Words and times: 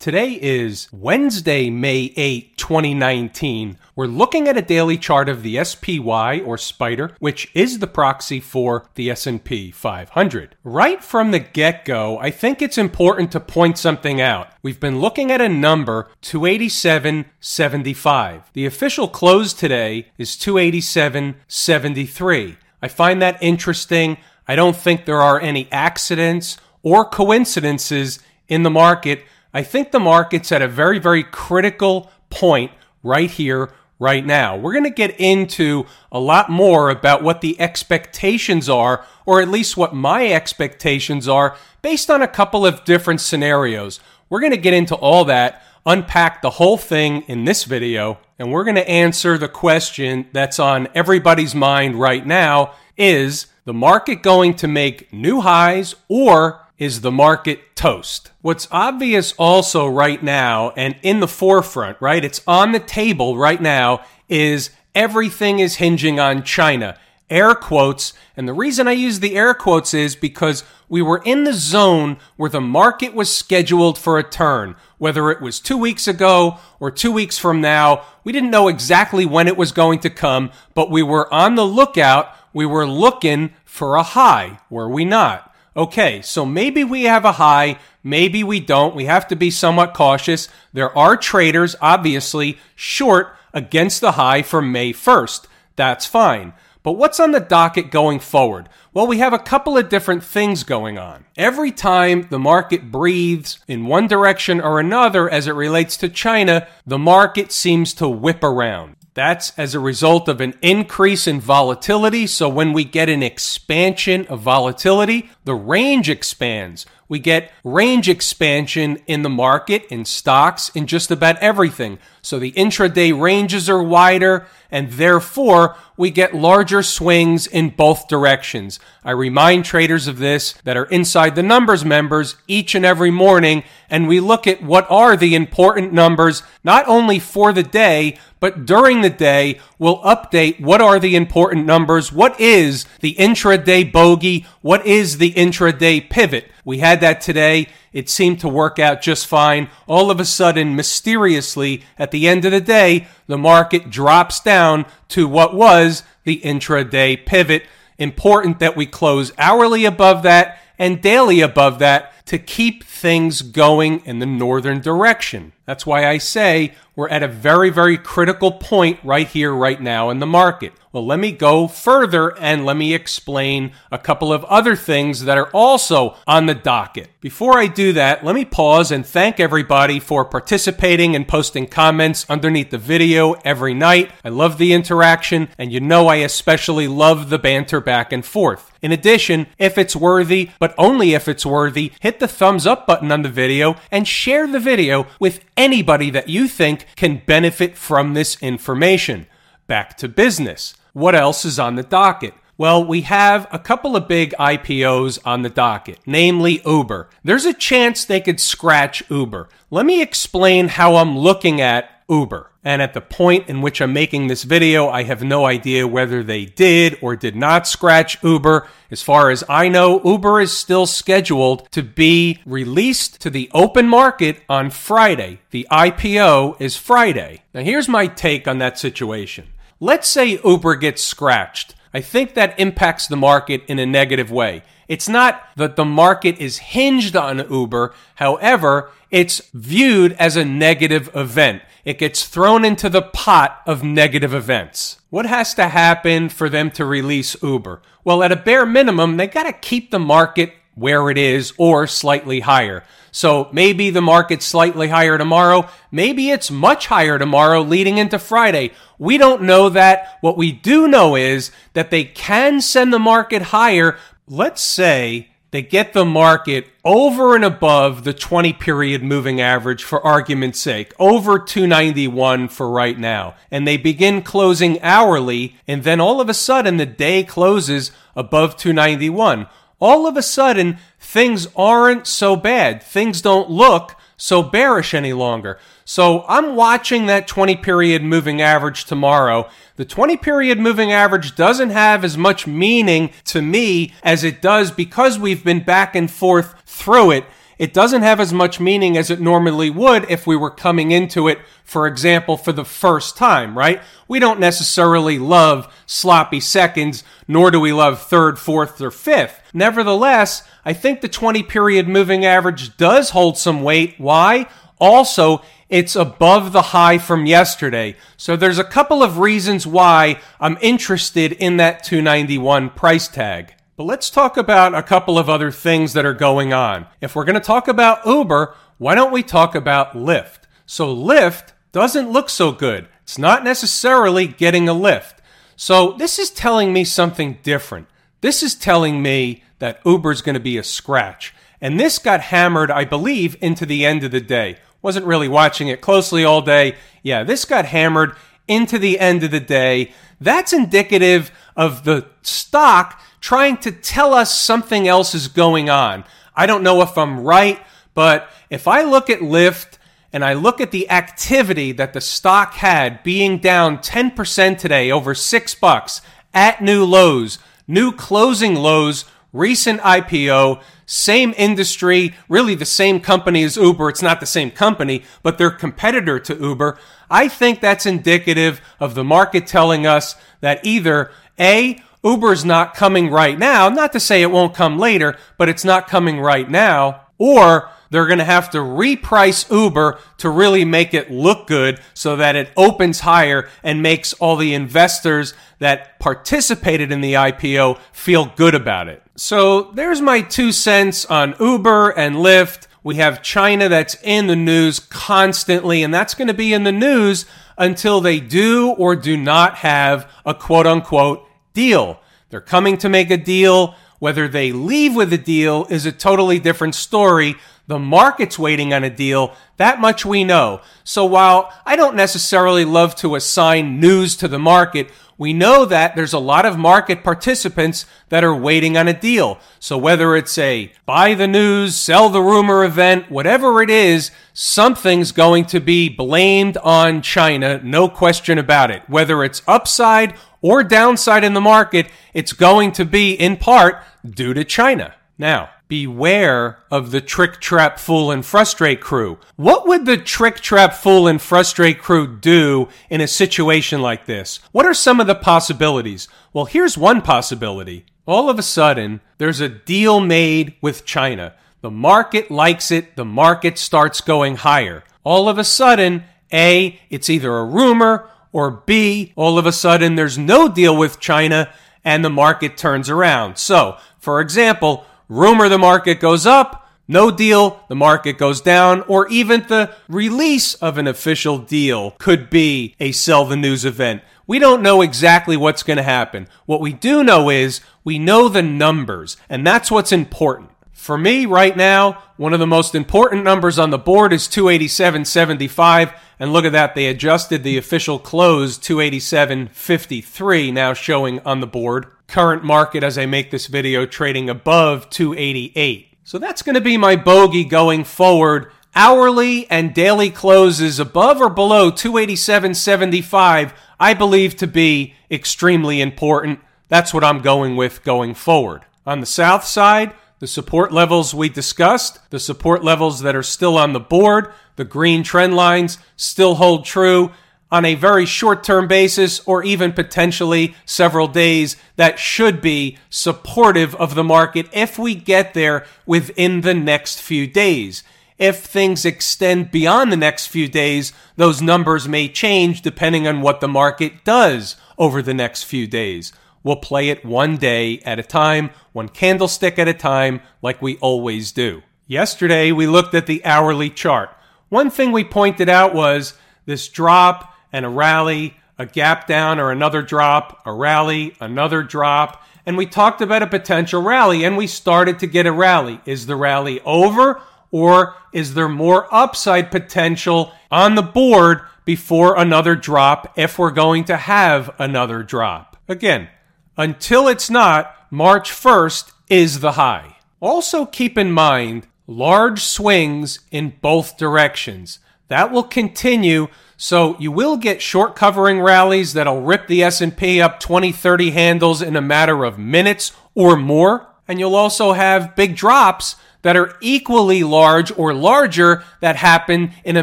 Today 0.00 0.38
is 0.40 0.88
Wednesday, 0.94 1.68
May 1.68 2.14
8, 2.16 2.56
2019. 2.56 3.76
We're 3.94 4.06
looking 4.06 4.48
at 4.48 4.56
a 4.56 4.62
daily 4.62 4.96
chart 4.96 5.28
of 5.28 5.42
the 5.42 5.62
SPY 5.62 6.40
or 6.40 6.56
Spider, 6.56 7.14
which 7.18 7.50
is 7.52 7.80
the 7.80 7.86
proxy 7.86 8.40
for 8.40 8.88
the 8.94 9.10
S&P 9.10 9.70
500. 9.70 10.56
Right 10.64 11.04
from 11.04 11.32
the 11.32 11.38
get-go, 11.38 12.16
I 12.16 12.30
think 12.30 12.62
it's 12.62 12.78
important 12.78 13.30
to 13.32 13.40
point 13.40 13.76
something 13.76 14.22
out. 14.22 14.48
We've 14.62 14.80
been 14.80 15.02
looking 15.02 15.30
at 15.30 15.42
a 15.42 15.50
number 15.50 16.08
287.75. 16.22 18.44
The 18.54 18.64
official 18.64 19.06
close 19.06 19.52
today 19.52 20.08
is 20.16 20.30
287.73. 20.30 22.56
I 22.80 22.88
find 22.88 23.20
that 23.20 23.36
interesting. 23.42 24.16
I 24.48 24.56
don't 24.56 24.76
think 24.76 25.04
there 25.04 25.20
are 25.20 25.38
any 25.38 25.68
accidents 25.70 26.56
or 26.82 27.04
coincidences 27.04 28.18
in 28.48 28.62
the 28.62 28.70
market 28.70 29.24
I 29.52 29.62
think 29.62 29.90
the 29.90 30.00
market's 30.00 30.52
at 30.52 30.62
a 30.62 30.68
very, 30.68 30.98
very 30.98 31.24
critical 31.24 32.10
point 32.30 32.70
right 33.02 33.30
here, 33.30 33.70
right 33.98 34.24
now. 34.24 34.56
We're 34.56 34.72
going 34.72 34.84
to 34.84 34.90
get 34.90 35.18
into 35.20 35.86
a 36.12 36.20
lot 36.20 36.48
more 36.48 36.90
about 36.90 37.22
what 37.22 37.40
the 37.40 37.60
expectations 37.60 38.68
are, 38.68 39.04
or 39.26 39.40
at 39.40 39.48
least 39.48 39.76
what 39.76 39.94
my 39.94 40.32
expectations 40.32 41.28
are, 41.28 41.56
based 41.82 42.10
on 42.10 42.22
a 42.22 42.28
couple 42.28 42.64
of 42.64 42.84
different 42.84 43.20
scenarios. 43.20 44.00
We're 44.28 44.40
going 44.40 44.52
to 44.52 44.56
get 44.56 44.74
into 44.74 44.94
all 44.94 45.24
that, 45.26 45.62
unpack 45.84 46.42
the 46.42 46.50
whole 46.50 46.76
thing 46.76 47.22
in 47.22 47.44
this 47.44 47.64
video, 47.64 48.18
and 48.38 48.52
we're 48.52 48.64
going 48.64 48.76
to 48.76 48.88
answer 48.88 49.36
the 49.36 49.48
question 49.48 50.28
that's 50.32 50.58
on 50.58 50.88
everybody's 50.94 51.54
mind 51.54 52.00
right 52.00 52.24
now 52.24 52.74
is 52.96 53.46
the 53.64 53.74
market 53.74 54.22
going 54.22 54.54
to 54.54 54.68
make 54.68 55.12
new 55.12 55.40
highs 55.40 55.94
or 56.08 56.66
is 56.80 57.02
the 57.02 57.12
market 57.12 57.76
toast. 57.76 58.30
What's 58.40 58.66
obvious 58.72 59.32
also 59.38 59.86
right 59.86 60.20
now 60.20 60.70
and 60.70 60.96
in 61.02 61.20
the 61.20 61.28
forefront, 61.28 61.98
right? 62.00 62.24
It's 62.24 62.42
on 62.46 62.72
the 62.72 62.80
table 62.80 63.36
right 63.36 63.60
now 63.60 64.02
is 64.30 64.70
everything 64.94 65.58
is 65.60 65.76
hinging 65.76 66.18
on 66.18 66.42
China. 66.42 66.98
Air 67.28 67.54
quotes. 67.54 68.14
And 68.34 68.48
the 68.48 68.54
reason 68.54 68.88
I 68.88 68.92
use 68.92 69.20
the 69.20 69.36
air 69.36 69.52
quotes 69.52 69.92
is 69.92 70.16
because 70.16 70.64
we 70.88 71.02
were 71.02 71.22
in 71.24 71.44
the 71.44 71.52
zone 71.52 72.16
where 72.36 72.50
the 72.50 72.62
market 72.62 73.14
was 73.14 73.32
scheduled 73.32 73.98
for 73.98 74.18
a 74.18 74.28
turn. 74.28 74.74
Whether 74.96 75.30
it 75.30 75.42
was 75.42 75.60
two 75.60 75.76
weeks 75.76 76.08
ago 76.08 76.58
or 76.80 76.90
two 76.90 77.12
weeks 77.12 77.36
from 77.36 77.60
now, 77.60 78.04
we 78.24 78.32
didn't 78.32 78.50
know 78.50 78.68
exactly 78.68 79.26
when 79.26 79.48
it 79.48 79.56
was 79.58 79.70
going 79.70 79.98
to 80.00 80.10
come, 80.10 80.50
but 80.74 80.90
we 80.90 81.02
were 81.02 81.32
on 81.32 81.56
the 81.56 81.66
lookout. 81.66 82.34
We 82.54 82.64
were 82.64 82.86
looking 82.86 83.52
for 83.64 83.96
a 83.96 84.02
high, 84.02 84.60
were 84.70 84.88
we 84.88 85.04
not? 85.04 85.49
Okay, 85.76 86.20
so 86.22 86.44
maybe 86.44 86.82
we 86.82 87.04
have 87.04 87.24
a 87.24 87.32
high, 87.32 87.78
maybe 88.02 88.42
we 88.42 88.58
don't. 88.58 88.94
We 88.94 89.04
have 89.04 89.28
to 89.28 89.36
be 89.36 89.50
somewhat 89.50 89.94
cautious. 89.94 90.48
There 90.72 90.96
are 90.98 91.16
traders, 91.16 91.76
obviously, 91.80 92.58
short 92.74 93.36
against 93.54 94.00
the 94.00 94.12
high 94.12 94.42
for 94.42 94.60
May 94.60 94.92
1st. 94.92 95.46
That's 95.76 96.06
fine. 96.06 96.54
But 96.82 96.92
what's 96.92 97.20
on 97.20 97.32
the 97.32 97.40
docket 97.40 97.90
going 97.90 98.20
forward? 98.20 98.68
Well, 98.92 99.06
we 99.06 99.18
have 99.18 99.32
a 99.32 99.38
couple 99.38 99.76
of 99.76 99.88
different 99.88 100.24
things 100.24 100.64
going 100.64 100.98
on. 100.98 101.26
Every 101.36 101.70
time 101.70 102.26
the 102.30 102.38
market 102.38 102.90
breathes 102.90 103.58
in 103.68 103.86
one 103.86 104.08
direction 104.08 104.60
or 104.60 104.80
another 104.80 105.30
as 105.30 105.46
it 105.46 105.52
relates 105.52 105.96
to 105.98 106.08
China, 106.08 106.66
the 106.86 106.98
market 106.98 107.52
seems 107.52 107.94
to 107.94 108.08
whip 108.08 108.42
around. 108.42 108.96
That's 109.12 109.52
as 109.58 109.74
a 109.74 109.80
result 109.80 110.28
of 110.28 110.40
an 110.40 110.54
increase 110.62 111.26
in 111.26 111.40
volatility. 111.40 112.26
So 112.26 112.48
when 112.48 112.72
we 112.72 112.84
get 112.84 113.08
an 113.08 113.22
expansion 113.22 114.24
of 114.26 114.40
volatility, 114.40 115.30
the 115.50 115.56
range 115.56 116.08
expands. 116.08 116.86
We 117.08 117.18
get 117.18 117.50
range 117.64 118.08
expansion 118.08 118.98
in 119.08 119.22
the 119.22 119.28
market, 119.28 119.84
in 119.90 120.04
stocks, 120.04 120.68
in 120.76 120.86
just 120.86 121.10
about 121.10 121.38
everything. 121.38 121.98
So 122.22 122.38
the 122.38 122.52
intraday 122.52 123.20
ranges 123.20 123.68
are 123.68 123.82
wider 123.82 124.46
and 124.70 124.92
therefore 124.92 125.74
we 125.96 126.12
get 126.12 126.36
larger 126.36 126.84
swings 126.84 127.48
in 127.48 127.70
both 127.70 128.06
directions. 128.06 128.78
I 129.04 129.10
remind 129.10 129.64
traders 129.64 130.06
of 130.06 130.18
this 130.18 130.52
that 130.62 130.76
are 130.76 130.84
inside 130.84 131.34
the 131.34 131.42
numbers 131.42 131.84
members 131.84 132.36
each 132.46 132.76
and 132.76 132.86
every 132.86 133.10
morning 133.10 133.64
and 133.88 134.06
we 134.06 134.20
look 134.20 134.46
at 134.46 134.62
what 134.62 134.88
are 134.88 135.16
the 135.16 135.34
important 135.34 135.92
numbers 135.92 136.44
not 136.62 136.86
only 136.86 137.18
for 137.18 137.52
the 137.52 137.64
day, 137.64 138.18
but 138.40 138.64
during 138.64 139.02
the 139.02 139.10
day, 139.10 139.60
we'll 139.78 140.00
update 140.00 140.60
what 140.60 140.80
are 140.80 140.98
the 140.98 141.14
important 141.14 141.66
numbers, 141.66 142.10
what 142.10 142.40
is 142.40 142.86
the 143.00 143.14
intraday 143.16 143.90
bogey, 143.90 144.46
what 144.62 144.84
is 144.86 145.18
the 145.18 145.32
intraday 145.40 146.08
pivot. 146.10 146.50
We 146.64 146.78
had 146.78 147.00
that 147.00 147.22
today. 147.22 147.68
It 147.92 148.10
seemed 148.10 148.40
to 148.40 148.48
work 148.48 148.78
out 148.78 149.00
just 149.00 149.26
fine. 149.26 149.70
All 149.86 150.10
of 150.10 150.20
a 150.20 150.24
sudden, 150.26 150.76
mysteriously, 150.76 151.82
at 151.98 152.10
the 152.10 152.28
end 152.28 152.44
of 152.44 152.52
the 152.52 152.60
day, 152.60 153.08
the 153.26 153.38
market 153.38 153.88
drops 153.88 154.40
down 154.40 154.84
to 155.08 155.26
what 155.26 155.54
was 155.54 156.02
the 156.24 156.40
intraday 156.44 157.24
pivot. 157.24 157.64
Important 157.98 158.58
that 158.58 158.76
we 158.76 158.86
close 158.86 159.32
hourly 159.38 159.84
above 159.86 160.22
that 160.24 160.58
and 160.78 161.02
daily 161.02 161.40
above 161.40 161.78
that 161.78 162.12
to 162.30 162.38
keep 162.38 162.84
things 162.84 163.42
going 163.42 164.06
in 164.06 164.20
the 164.20 164.24
northern 164.24 164.80
direction. 164.80 165.52
That's 165.66 165.84
why 165.84 166.08
I 166.08 166.18
say 166.18 166.74
we're 166.94 167.08
at 167.08 167.24
a 167.24 167.28
very, 167.28 167.70
very 167.70 167.98
critical 167.98 168.52
point 168.52 169.00
right 169.02 169.26
here, 169.26 169.52
right 169.52 169.80
now 169.80 170.10
in 170.10 170.20
the 170.20 170.26
market. 170.26 170.72
Well, 170.92 171.06
let 171.06 171.20
me 171.20 171.30
go 171.30 171.68
further 171.68 172.36
and 172.38 172.66
let 172.66 172.76
me 172.76 172.94
explain 172.94 173.72
a 173.92 173.98
couple 173.98 174.32
of 174.32 174.44
other 174.44 174.74
things 174.74 175.24
that 175.24 175.38
are 175.38 175.48
also 175.50 176.16
on 176.26 176.46
the 176.46 176.54
docket. 176.54 177.10
Before 177.20 177.58
I 177.58 177.68
do 177.68 177.92
that, 177.92 178.24
let 178.24 178.34
me 178.34 178.44
pause 178.44 178.90
and 178.90 179.06
thank 179.06 179.38
everybody 179.38 180.00
for 180.00 180.24
participating 180.24 181.14
and 181.14 181.28
posting 181.28 181.66
comments 181.66 182.26
underneath 182.28 182.70
the 182.70 182.78
video 182.78 183.34
every 183.44 183.74
night. 183.74 184.10
I 184.24 184.30
love 184.30 184.58
the 184.58 184.72
interaction, 184.72 185.48
and 185.58 185.72
you 185.72 185.80
know 185.80 186.08
I 186.08 186.16
especially 186.16 186.88
love 186.88 187.30
the 187.30 187.38
banter 187.38 187.80
back 187.80 188.12
and 188.12 188.24
forth. 188.24 188.72
In 188.82 188.92
addition, 188.92 189.46
if 189.58 189.76
it's 189.76 189.94
worthy, 189.94 190.50
but 190.58 190.74
only 190.78 191.12
if 191.12 191.28
it's 191.28 191.44
worthy, 191.44 191.92
hit 192.00 192.18
the 192.20 192.28
thumbs 192.28 192.66
up 192.66 192.86
button 192.86 193.10
on 193.10 193.22
the 193.22 193.28
video 193.28 193.76
and 193.90 194.06
share 194.06 194.46
the 194.46 194.60
video 194.60 195.06
with 195.18 195.44
anybody 195.56 196.10
that 196.10 196.28
you 196.28 196.46
think 196.46 196.86
can 196.96 197.22
benefit 197.26 197.76
from 197.76 198.14
this 198.14 198.40
information. 198.40 199.26
Back 199.66 199.96
to 199.98 200.08
business. 200.08 200.74
What 200.92 201.14
else 201.14 201.44
is 201.44 201.58
on 201.58 201.74
the 201.74 201.82
docket? 201.82 202.34
Well, 202.58 202.84
we 202.84 203.00
have 203.02 203.48
a 203.50 203.58
couple 203.58 203.96
of 203.96 204.06
big 204.06 204.34
IPOs 204.38 205.18
on 205.24 205.40
the 205.40 205.48
docket, 205.48 205.98
namely 206.04 206.60
Uber. 206.66 207.08
There's 207.24 207.46
a 207.46 207.54
chance 207.54 208.04
they 208.04 208.20
could 208.20 208.38
scratch 208.38 209.02
Uber. 209.08 209.48
Let 209.70 209.86
me 209.86 210.02
explain 210.02 210.68
how 210.68 210.96
I'm 210.96 211.16
looking 211.16 211.60
at 211.62 211.88
Uber. 212.06 212.49
And 212.62 212.82
at 212.82 212.92
the 212.92 213.00
point 213.00 213.48
in 213.48 213.62
which 213.62 213.80
I'm 213.80 213.94
making 213.94 214.26
this 214.26 214.42
video, 214.42 214.88
I 214.88 215.04
have 215.04 215.22
no 215.22 215.46
idea 215.46 215.88
whether 215.88 216.22
they 216.22 216.44
did 216.44 216.98
or 217.00 217.16
did 217.16 217.34
not 217.34 217.66
scratch 217.66 218.22
Uber. 218.22 218.68
As 218.90 219.02
far 219.02 219.30
as 219.30 219.42
I 219.48 219.68
know, 219.68 220.02
Uber 220.04 220.42
is 220.42 220.56
still 220.56 220.86
scheduled 220.86 221.70
to 221.72 221.82
be 221.82 222.38
released 222.44 223.18
to 223.22 223.30
the 223.30 223.50
open 223.54 223.88
market 223.88 224.42
on 224.46 224.68
Friday. 224.68 225.40
The 225.50 225.66
IPO 225.70 226.60
is 226.60 226.76
Friday. 226.76 227.42
Now, 227.54 227.62
here's 227.62 227.88
my 227.88 228.06
take 228.06 228.46
on 228.46 228.58
that 228.58 228.78
situation. 228.78 229.46
Let's 229.80 230.08
say 230.08 230.38
Uber 230.44 230.76
gets 230.76 231.02
scratched. 231.02 231.74
I 231.94 232.02
think 232.02 232.34
that 232.34 232.58
impacts 232.60 233.06
the 233.06 233.16
market 233.16 233.62
in 233.68 233.78
a 233.78 233.86
negative 233.86 234.30
way. 234.30 234.62
It's 234.86 235.08
not 235.08 235.42
that 235.56 235.76
the 235.76 235.84
market 235.84 236.38
is 236.38 236.58
hinged 236.58 237.16
on 237.16 237.38
Uber. 237.50 237.94
However, 238.16 238.90
it's 239.10 239.40
viewed 239.54 240.12
as 240.12 240.36
a 240.36 240.44
negative 240.44 241.08
event. 241.14 241.62
It 241.90 241.98
gets 241.98 242.24
thrown 242.24 242.64
into 242.64 242.88
the 242.88 243.02
pot 243.02 243.62
of 243.66 243.82
negative 243.82 244.32
events. 244.32 245.00
What 245.10 245.26
has 245.26 245.54
to 245.54 245.66
happen 245.66 246.28
for 246.28 246.48
them 246.48 246.70
to 246.70 246.84
release 246.84 247.34
Uber? 247.42 247.82
Well, 248.04 248.22
at 248.22 248.30
a 248.30 248.36
bare 248.36 248.64
minimum, 248.64 249.16
they 249.16 249.26
got 249.26 249.42
to 249.42 249.52
keep 249.52 249.90
the 249.90 249.98
market 249.98 250.52
where 250.76 251.10
it 251.10 251.18
is 251.18 251.52
or 251.58 251.88
slightly 251.88 252.38
higher. 252.38 252.84
So 253.10 253.48
maybe 253.52 253.90
the 253.90 254.00
market's 254.00 254.46
slightly 254.46 254.86
higher 254.86 255.18
tomorrow. 255.18 255.68
Maybe 255.90 256.30
it's 256.30 256.48
much 256.48 256.86
higher 256.86 257.18
tomorrow 257.18 257.62
leading 257.62 257.98
into 257.98 258.20
Friday. 258.20 258.70
We 259.00 259.18
don't 259.18 259.42
know 259.42 259.68
that. 259.70 260.18
What 260.20 260.36
we 260.36 260.52
do 260.52 260.86
know 260.86 261.16
is 261.16 261.50
that 261.72 261.90
they 261.90 262.04
can 262.04 262.60
send 262.60 262.92
the 262.92 263.00
market 263.00 263.42
higher. 263.42 263.98
Let's 264.28 264.62
say 264.62 265.29
they 265.50 265.62
get 265.62 265.92
the 265.92 266.04
market 266.04 266.68
over 266.84 267.34
and 267.34 267.44
above 267.44 268.04
the 268.04 268.14
20 268.14 268.52
period 268.54 269.02
moving 269.02 269.40
average 269.40 269.82
for 269.82 270.04
argument's 270.04 270.60
sake, 270.60 270.92
over 270.98 271.38
291 271.38 272.48
for 272.48 272.70
right 272.70 272.98
now. 272.98 273.34
And 273.50 273.66
they 273.66 273.76
begin 273.76 274.22
closing 274.22 274.80
hourly, 274.82 275.56
and 275.66 275.82
then 275.82 276.00
all 276.00 276.20
of 276.20 276.28
a 276.28 276.34
sudden 276.34 276.76
the 276.76 276.86
day 276.86 277.24
closes 277.24 277.90
above 278.14 278.56
291 278.56 279.46
all 279.80 280.06
of 280.06 280.16
a 280.16 280.22
sudden 280.22 280.78
things 280.98 281.48
aren't 281.56 282.06
so 282.06 282.36
bad. 282.36 282.82
Things 282.82 283.22
don't 283.22 283.50
look 283.50 283.96
so 284.20 284.42
bearish 284.42 284.92
any 284.92 285.14
longer. 285.14 285.58
So 285.84 286.24
I'm 286.28 286.54
watching 286.54 287.06
that 287.06 287.26
20 287.26 287.56
period 287.56 288.02
moving 288.02 288.42
average 288.42 288.84
tomorrow. 288.84 289.48
The 289.76 289.86
20 289.86 290.18
period 290.18 290.60
moving 290.60 290.92
average 290.92 291.34
doesn't 291.34 291.70
have 291.70 292.04
as 292.04 292.18
much 292.18 292.46
meaning 292.46 293.10
to 293.24 293.40
me 293.40 293.94
as 294.02 294.22
it 294.22 294.42
does 294.42 294.70
because 294.70 295.18
we've 295.18 295.42
been 295.42 295.64
back 295.64 295.96
and 295.96 296.10
forth 296.10 296.54
through 296.66 297.12
it 297.12 297.24
it 297.60 297.74
doesn't 297.74 298.00
have 298.00 298.20
as 298.20 298.32
much 298.32 298.58
meaning 298.58 298.96
as 298.96 299.10
it 299.10 299.20
normally 299.20 299.68
would 299.68 300.10
if 300.10 300.26
we 300.26 300.34
were 300.34 300.50
coming 300.50 300.92
into 300.92 301.28
it, 301.28 301.40
for 301.62 301.86
example, 301.86 302.38
for 302.38 302.52
the 302.52 302.64
first 302.64 303.18
time, 303.18 303.56
right? 303.56 303.82
We 304.08 304.18
don't 304.18 304.40
necessarily 304.40 305.18
love 305.18 305.70
sloppy 305.84 306.40
seconds, 306.40 307.04
nor 307.28 307.50
do 307.50 307.60
we 307.60 307.74
love 307.74 308.00
third, 308.00 308.38
fourth, 308.38 308.80
or 308.80 308.90
fifth. 308.90 309.42
Nevertheless, 309.52 310.42
I 310.64 310.72
think 310.72 311.02
the 311.02 311.08
20 311.08 311.42
period 311.42 311.86
moving 311.86 312.24
average 312.24 312.78
does 312.78 313.10
hold 313.10 313.36
some 313.36 313.62
weight. 313.62 313.96
Why? 313.98 314.46
Also, 314.78 315.42
it's 315.68 315.94
above 315.94 316.52
the 316.52 316.62
high 316.62 316.96
from 316.96 317.26
yesterday. 317.26 317.94
So 318.16 318.36
there's 318.36 318.58
a 318.58 318.64
couple 318.64 319.02
of 319.02 319.18
reasons 319.18 319.66
why 319.66 320.18
I'm 320.40 320.56
interested 320.62 321.32
in 321.32 321.58
that 321.58 321.84
291 321.84 322.70
price 322.70 323.06
tag. 323.06 323.52
But 323.80 323.86
let's 323.86 324.10
talk 324.10 324.36
about 324.36 324.74
a 324.74 324.82
couple 324.82 325.18
of 325.18 325.30
other 325.30 325.50
things 325.50 325.94
that 325.94 326.04
are 326.04 326.12
going 326.12 326.52
on. 326.52 326.86
If 327.00 327.16
we're 327.16 327.24
going 327.24 327.32
to 327.32 327.40
talk 327.40 327.66
about 327.66 328.04
Uber, 328.04 328.54
why 328.76 328.94
don't 328.94 329.10
we 329.10 329.22
talk 329.22 329.54
about 329.54 329.94
Lyft? 329.94 330.40
So 330.66 330.94
Lyft 330.94 331.52
doesn't 331.72 332.10
look 332.10 332.28
so 332.28 332.52
good. 332.52 332.88
It's 333.04 333.16
not 333.16 333.42
necessarily 333.42 334.26
getting 334.26 334.68
a 334.68 334.74
lift. 334.74 335.22
So 335.56 335.92
this 335.92 336.18
is 336.18 336.28
telling 336.28 336.74
me 336.74 336.84
something 336.84 337.38
different. 337.42 337.88
This 338.20 338.42
is 338.42 338.54
telling 338.54 339.00
me 339.00 339.44
that 339.60 339.80
Uber's 339.86 340.20
going 340.20 340.34
to 340.34 340.40
be 340.40 340.58
a 340.58 340.62
scratch. 340.62 341.32
And 341.58 341.80
this 341.80 341.98
got 341.98 342.20
hammered, 342.20 342.70
I 342.70 342.84
believe, 342.84 343.34
into 343.40 343.64
the 343.64 343.86
end 343.86 344.04
of 344.04 344.10
the 344.10 344.20
day. 344.20 344.58
Wasn't 344.82 345.06
really 345.06 345.26
watching 345.26 345.68
it 345.68 345.80
closely 345.80 346.22
all 346.22 346.42
day. 346.42 346.76
Yeah, 347.02 347.24
this 347.24 347.46
got 347.46 347.64
hammered 347.64 348.14
into 348.46 348.78
the 348.78 349.00
end 349.00 349.22
of 349.22 349.30
the 349.30 349.40
day. 349.40 349.92
That's 350.20 350.52
indicative 350.52 351.30
of 351.56 351.84
the 351.84 352.08
stock 352.20 353.00
trying 353.20 353.56
to 353.58 353.70
tell 353.70 354.14
us 354.14 354.36
something 354.36 354.88
else 354.88 355.14
is 355.14 355.28
going 355.28 355.68
on. 355.68 356.04
I 356.34 356.46
don't 356.46 356.62
know 356.62 356.82
if 356.82 356.96
I'm 356.96 357.20
right, 357.20 357.60
but 357.94 358.30
if 358.48 358.66
I 358.66 358.82
look 358.82 359.10
at 359.10 359.20
Lyft 359.20 359.78
and 360.12 360.24
I 360.24 360.32
look 360.32 360.60
at 360.60 360.70
the 360.70 360.90
activity 360.90 361.72
that 361.72 361.92
the 361.92 362.00
stock 362.00 362.54
had 362.54 363.02
being 363.02 363.38
down 363.38 363.78
10% 363.78 364.58
today 364.58 364.90
over 364.90 365.14
6 365.14 365.54
bucks 365.56 366.00
at 366.32 366.62
new 366.62 366.84
lows, 366.84 367.38
new 367.68 367.92
closing 367.92 368.54
lows, 368.54 369.04
recent 369.32 369.80
IPO, 369.82 370.62
same 370.86 371.32
industry, 371.36 372.14
really 372.28 372.56
the 372.56 372.64
same 372.64 372.98
company 373.00 373.44
as 373.44 373.56
Uber. 373.56 373.88
It's 373.88 374.02
not 374.02 374.18
the 374.18 374.26
same 374.26 374.50
company, 374.50 375.04
but 375.22 375.38
they're 375.38 375.50
competitor 375.50 376.18
to 376.18 376.34
Uber. 376.34 376.78
I 377.08 377.28
think 377.28 377.60
that's 377.60 377.86
indicative 377.86 378.60
of 378.80 378.94
the 378.94 379.04
market 379.04 379.46
telling 379.46 379.86
us 379.86 380.16
that 380.40 380.64
either 380.64 381.12
A, 381.38 381.80
Uber's 382.02 382.44
not 382.44 382.74
coming 382.74 383.10
right 383.10 383.38
now. 383.38 383.68
Not 383.68 383.92
to 383.92 384.00
say 384.00 384.22
it 384.22 384.30
won't 384.30 384.54
come 384.54 384.78
later, 384.78 385.16
but 385.36 385.48
it's 385.48 385.64
not 385.64 385.88
coming 385.88 386.20
right 386.20 386.48
now. 386.48 387.02
Or 387.18 387.70
they're 387.90 388.06
going 388.06 388.18
to 388.18 388.24
have 388.24 388.50
to 388.50 388.58
reprice 388.58 389.50
Uber 389.50 389.98
to 390.18 390.30
really 390.30 390.64
make 390.64 390.94
it 390.94 391.10
look 391.10 391.46
good 391.46 391.80
so 391.92 392.16
that 392.16 392.36
it 392.36 392.50
opens 392.56 393.00
higher 393.00 393.48
and 393.62 393.82
makes 393.82 394.12
all 394.14 394.36
the 394.36 394.54
investors 394.54 395.34
that 395.58 395.98
participated 395.98 396.92
in 396.92 397.00
the 397.00 397.14
IPO 397.14 397.78
feel 397.92 398.32
good 398.36 398.54
about 398.54 398.88
it. 398.88 399.02
So 399.16 399.72
there's 399.72 400.00
my 400.00 400.22
two 400.22 400.52
cents 400.52 401.04
on 401.04 401.34
Uber 401.38 401.90
and 401.90 402.16
Lyft. 402.16 402.68
We 402.82 402.94
have 402.96 403.22
China 403.22 403.68
that's 403.68 403.96
in 404.02 404.28
the 404.28 404.36
news 404.36 404.78
constantly, 404.80 405.82
and 405.82 405.92
that's 405.92 406.14
going 406.14 406.28
to 406.28 406.34
be 406.34 406.54
in 406.54 406.64
the 406.64 406.72
news 406.72 407.26
until 407.58 408.00
they 408.00 408.20
do 408.20 408.70
or 408.70 408.96
do 408.96 409.18
not 409.18 409.56
have 409.56 410.10
a 410.24 410.32
quote 410.32 410.66
unquote 410.66 411.26
deal. 411.52 412.00
They're 412.30 412.40
coming 412.40 412.78
to 412.78 412.88
make 412.88 413.10
a 413.10 413.16
deal. 413.16 413.74
Whether 413.98 414.28
they 414.28 414.52
leave 414.52 414.94
with 414.94 415.12
a 415.12 415.18
deal 415.18 415.66
is 415.68 415.84
a 415.84 415.92
totally 415.92 416.38
different 416.38 416.74
story. 416.74 417.36
The 417.66 417.78
market's 417.78 418.38
waiting 418.38 418.72
on 418.72 418.82
a 418.82 418.90
deal. 418.90 419.36
That 419.58 419.80
much 419.80 420.04
we 420.04 420.24
know. 420.24 420.62
So 420.84 421.04
while 421.04 421.52
I 421.66 421.76
don't 421.76 421.94
necessarily 421.94 422.64
love 422.64 422.96
to 422.96 423.14
assign 423.14 423.78
news 423.78 424.16
to 424.16 424.28
the 424.28 424.38
market, 424.38 424.90
we 425.20 425.34
know 425.34 425.66
that 425.66 425.96
there's 425.96 426.14
a 426.14 426.18
lot 426.18 426.46
of 426.46 426.56
market 426.56 427.04
participants 427.04 427.84
that 428.08 428.24
are 428.24 428.34
waiting 428.34 428.78
on 428.78 428.88
a 428.88 428.98
deal. 428.98 429.38
So 429.58 429.76
whether 429.76 430.16
it's 430.16 430.38
a 430.38 430.72
buy 430.86 431.12
the 431.12 431.28
news, 431.28 431.76
sell 431.76 432.08
the 432.08 432.22
rumor 432.22 432.64
event, 432.64 433.10
whatever 433.10 433.60
it 433.60 433.68
is, 433.68 434.12
something's 434.32 435.12
going 435.12 435.44
to 435.44 435.60
be 435.60 435.90
blamed 435.90 436.56
on 436.56 437.02
China. 437.02 437.60
No 437.62 437.86
question 437.86 438.38
about 438.38 438.70
it. 438.70 438.82
Whether 438.88 439.22
it's 439.22 439.42
upside 439.46 440.14
or 440.42 440.62
downside 440.62 441.24
in 441.24 441.34
the 441.34 441.40
market, 441.40 441.88
it's 442.14 442.32
going 442.32 442.72
to 442.72 442.84
be 442.84 443.12
in 443.12 443.36
part 443.36 443.82
due 444.08 444.34
to 444.34 444.44
China. 444.44 444.94
Now, 445.18 445.50
beware 445.68 446.58
of 446.70 446.90
the 446.90 447.00
trick, 447.00 447.40
trap, 447.40 447.78
fool, 447.78 448.10
and 448.10 448.26
frustrate 448.26 448.80
crew. 448.80 449.18
What 449.36 449.68
would 449.68 449.86
the 449.86 449.96
trick, 449.98 450.40
trap, 450.40 450.74
fool, 450.74 451.06
and 451.06 451.20
frustrate 451.20 451.78
crew 451.78 452.18
do 452.18 452.68
in 452.88 453.00
a 453.00 453.06
situation 453.06 453.80
like 453.80 454.06
this? 454.06 454.40
What 454.50 454.66
are 454.66 454.74
some 454.74 454.98
of 454.98 455.06
the 455.06 455.14
possibilities? 455.14 456.08
Well, 456.32 456.46
here's 456.46 456.76
one 456.76 457.02
possibility. 457.02 457.84
All 458.06 458.28
of 458.28 458.38
a 458.38 458.42
sudden, 458.42 459.00
there's 459.18 459.40
a 459.40 459.48
deal 459.48 460.00
made 460.00 460.54
with 460.60 460.84
China. 460.84 461.34
The 461.60 461.70
market 461.70 462.30
likes 462.30 462.70
it. 462.70 462.96
The 462.96 463.04
market 463.04 463.58
starts 463.58 464.00
going 464.00 464.36
higher. 464.36 464.82
All 465.04 465.28
of 465.28 465.38
a 465.38 465.44
sudden, 465.44 466.04
A, 466.32 466.80
it's 466.88 467.10
either 467.10 467.36
a 467.36 467.44
rumor 467.44 468.08
or 468.32 468.50
B, 468.50 469.12
all 469.16 469.38
of 469.38 469.46
a 469.46 469.52
sudden 469.52 469.94
there's 469.94 470.18
no 470.18 470.48
deal 470.48 470.76
with 470.76 471.00
China 471.00 471.52
and 471.84 472.04
the 472.04 472.10
market 472.10 472.56
turns 472.56 472.90
around. 472.90 473.38
So, 473.38 473.76
for 473.98 474.20
example, 474.20 474.84
rumor 475.08 475.48
the 475.48 475.58
market 475.58 476.00
goes 476.00 476.26
up, 476.26 476.68
no 476.86 477.10
deal, 477.10 477.64
the 477.68 477.76
market 477.76 478.18
goes 478.18 478.40
down, 478.40 478.82
or 478.82 479.08
even 479.08 479.46
the 479.46 479.72
release 479.88 480.54
of 480.54 480.76
an 480.76 480.88
official 480.88 481.38
deal 481.38 481.92
could 481.92 482.28
be 482.28 482.74
a 482.80 482.92
sell 482.92 483.24
the 483.24 483.36
news 483.36 483.64
event. 483.64 484.02
We 484.26 484.38
don't 484.38 484.62
know 484.62 484.82
exactly 484.82 485.36
what's 485.36 485.62
going 485.62 485.76
to 485.76 485.82
happen. 485.82 486.28
What 486.46 486.60
we 486.60 486.72
do 486.72 487.04
know 487.04 487.30
is 487.30 487.60
we 487.84 487.98
know 487.98 488.28
the 488.28 488.42
numbers, 488.42 489.16
and 489.28 489.46
that's 489.46 489.70
what's 489.70 489.92
important. 489.92 490.50
For 490.80 490.96
me, 490.96 491.26
right 491.26 491.54
now, 491.54 492.02
one 492.16 492.32
of 492.32 492.40
the 492.40 492.46
most 492.46 492.74
important 492.74 493.22
numbers 493.22 493.58
on 493.58 493.68
the 493.68 493.76
board 493.76 494.14
is 494.14 494.26
287.75. 494.26 495.94
And 496.18 496.32
look 496.32 496.46
at 496.46 496.52
that, 496.52 496.74
they 496.74 496.86
adjusted 496.86 497.42
the 497.42 497.58
official 497.58 497.98
close 497.98 498.58
287.53 498.58 500.52
now 500.54 500.72
showing 500.72 501.20
on 501.20 501.40
the 501.40 501.46
board. 501.46 501.88
Current 502.06 502.44
market 502.44 502.82
as 502.82 502.96
I 502.96 503.04
make 503.04 503.30
this 503.30 503.46
video 503.46 503.84
trading 503.84 504.30
above 504.30 504.88
288. 504.88 505.98
So 506.02 506.16
that's 506.16 506.40
going 506.40 506.54
to 506.54 506.62
be 506.62 506.78
my 506.78 506.96
bogey 506.96 507.44
going 507.44 507.84
forward. 507.84 508.50
Hourly 508.74 509.48
and 509.50 509.74
daily 509.74 510.08
closes 510.08 510.78
above 510.80 511.20
or 511.20 511.28
below 511.28 511.70
287.75, 511.70 513.52
I 513.78 513.92
believe 513.92 514.34
to 514.38 514.46
be 514.46 514.94
extremely 515.10 515.82
important. 515.82 516.40
That's 516.68 516.94
what 516.94 517.04
I'm 517.04 517.20
going 517.20 517.56
with 517.56 517.84
going 517.84 518.14
forward. 518.14 518.62
On 518.86 519.00
the 519.00 519.06
south 519.06 519.44
side, 519.44 519.92
the 520.20 520.26
support 520.26 520.70
levels 520.70 521.14
we 521.14 521.28
discussed, 521.28 521.98
the 522.10 522.20
support 522.20 522.62
levels 522.62 523.00
that 523.00 523.16
are 523.16 523.22
still 523.22 523.58
on 523.58 523.72
the 523.72 523.80
board, 523.80 524.32
the 524.56 524.64
green 524.64 525.02
trend 525.02 525.34
lines 525.34 525.78
still 525.96 526.36
hold 526.36 526.64
true 526.64 527.10
on 527.50 527.64
a 527.64 527.74
very 527.74 528.06
short 528.06 528.44
term 528.44 528.68
basis 528.68 529.20
or 529.26 529.42
even 529.42 529.72
potentially 529.72 530.54
several 530.64 531.08
days 531.08 531.56
that 531.76 531.98
should 531.98 532.40
be 532.40 532.78
supportive 532.90 533.74
of 533.76 533.94
the 533.94 534.04
market 534.04 534.46
if 534.52 534.78
we 534.78 534.94
get 534.94 535.34
there 535.34 535.66
within 535.86 536.42
the 536.42 536.54
next 536.54 537.00
few 537.00 537.26
days. 537.26 537.82
If 538.18 538.44
things 538.44 538.84
extend 538.84 539.50
beyond 539.50 539.90
the 539.90 539.96
next 539.96 540.26
few 540.26 540.46
days, 540.46 540.92
those 541.16 541.40
numbers 541.40 541.88
may 541.88 542.06
change 542.06 542.60
depending 542.60 543.08
on 543.08 543.22
what 543.22 543.40
the 543.40 543.48
market 543.48 544.04
does 544.04 544.56
over 544.76 545.00
the 545.00 545.14
next 545.14 545.44
few 545.44 545.66
days. 545.66 546.12
We'll 546.42 546.56
play 546.56 546.88
it 546.88 547.04
one 547.04 547.36
day 547.36 547.80
at 547.80 547.98
a 547.98 548.02
time, 548.02 548.50
one 548.72 548.88
candlestick 548.88 549.58
at 549.58 549.68
a 549.68 549.74
time, 549.74 550.20
like 550.40 550.62
we 550.62 550.78
always 550.78 551.32
do. 551.32 551.62
Yesterday, 551.86 552.52
we 552.52 552.66
looked 552.66 552.94
at 552.94 553.06
the 553.06 553.24
hourly 553.24 553.68
chart. 553.68 554.10
One 554.48 554.70
thing 554.70 554.92
we 554.92 555.04
pointed 555.04 555.48
out 555.48 555.74
was 555.74 556.14
this 556.46 556.68
drop 556.68 557.34
and 557.52 557.64
a 557.64 557.68
rally, 557.68 558.36
a 558.58 558.66
gap 558.66 559.06
down 559.06 559.38
or 559.38 559.50
another 559.50 559.82
drop, 559.82 560.42
a 560.46 560.52
rally, 560.52 561.14
another 561.20 561.62
drop. 561.62 562.24
And 562.46 562.56
we 562.56 562.66
talked 562.66 563.00
about 563.00 563.22
a 563.22 563.26
potential 563.26 563.82
rally 563.82 564.24
and 564.24 564.36
we 564.36 564.46
started 564.46 564.98
to 565.00 565.06
get 565.06 565.26
a 565.26 565.32
rally. 565.32 565.80
Is 565.84 566.06
the 566.06 566.16
rally 566.16 566.60
over 566.60 567.20
or 567.50 567.94
is 568.12 568.34
there 568.34 568.48
more 568.48 568.92
upside 568.94 569.50
potential 569.50 570.32
on 570.50 570.74
the 570.74 570.82
board 570.82 571.42
before 571.64 572.16
another 572.16 572.54
drop 572.54 573.12
if 573.16 573.38
we're 573.38 573.50
going 573.50 573.84
to 573.84 573.96
have 573.96 574.54
another 574.58 575.02
drop? 575.02 575.56
Again, 575.68 576.08
until 576.56 577.08
it's 577.08 577.30
not, 577.30 577.74
March 577.90 578.30
1st 578.30 578.92
is 579.08 579.40
the 579.40 579.52
high. 579.52 579.96
Also 580.20 580.66
keep 580.66 580.96
in 580.98 581.10
mind 581.10 581.66
large 581.86 582.42
swings 582.42 583.20
in 583.30 583.54
both 583.60 583.96
directions. 583.96 584.78
That 585.08 585.32
will 585.32 585.42
continue, 585.42 586.28
so 586.56 586.96
you 587.00 587.10
will 587.10 587.36
get 587.36 587.60
short 587.60 587.96
covering 587.96 588.40
rallies 588.40 588.92
that'll 588.92 589.22
rip 589.22 589.48
the 589.48 589.64
S&P 589.64 590.20
up 590.20 590.38
20, 590.38 590.70
30 590.70 591.10
handles 591.10 591.62
in 591.62 591.74
a 591.74 591.82
matter 591.82 592.24
of 592.24 592.38
minutes 592.38 592.92
or 593.14 593.36
more, 593.36 593.88
and 594.06 594.20
you'll 594.20 594.36
also 594.36 594.72
have 594.72 595.16
big 595.16 595.34
drops 595.34 595.96
that 596.22 596.36
are 596.36 596.56
equally 596.60 597.24
large 597.24 597.76
or 597.76 597.92
larger 597.92 598.62
that 598.80 598.96
happen 598.96 599.52
in 599.64 599.76
a 599.76 599.82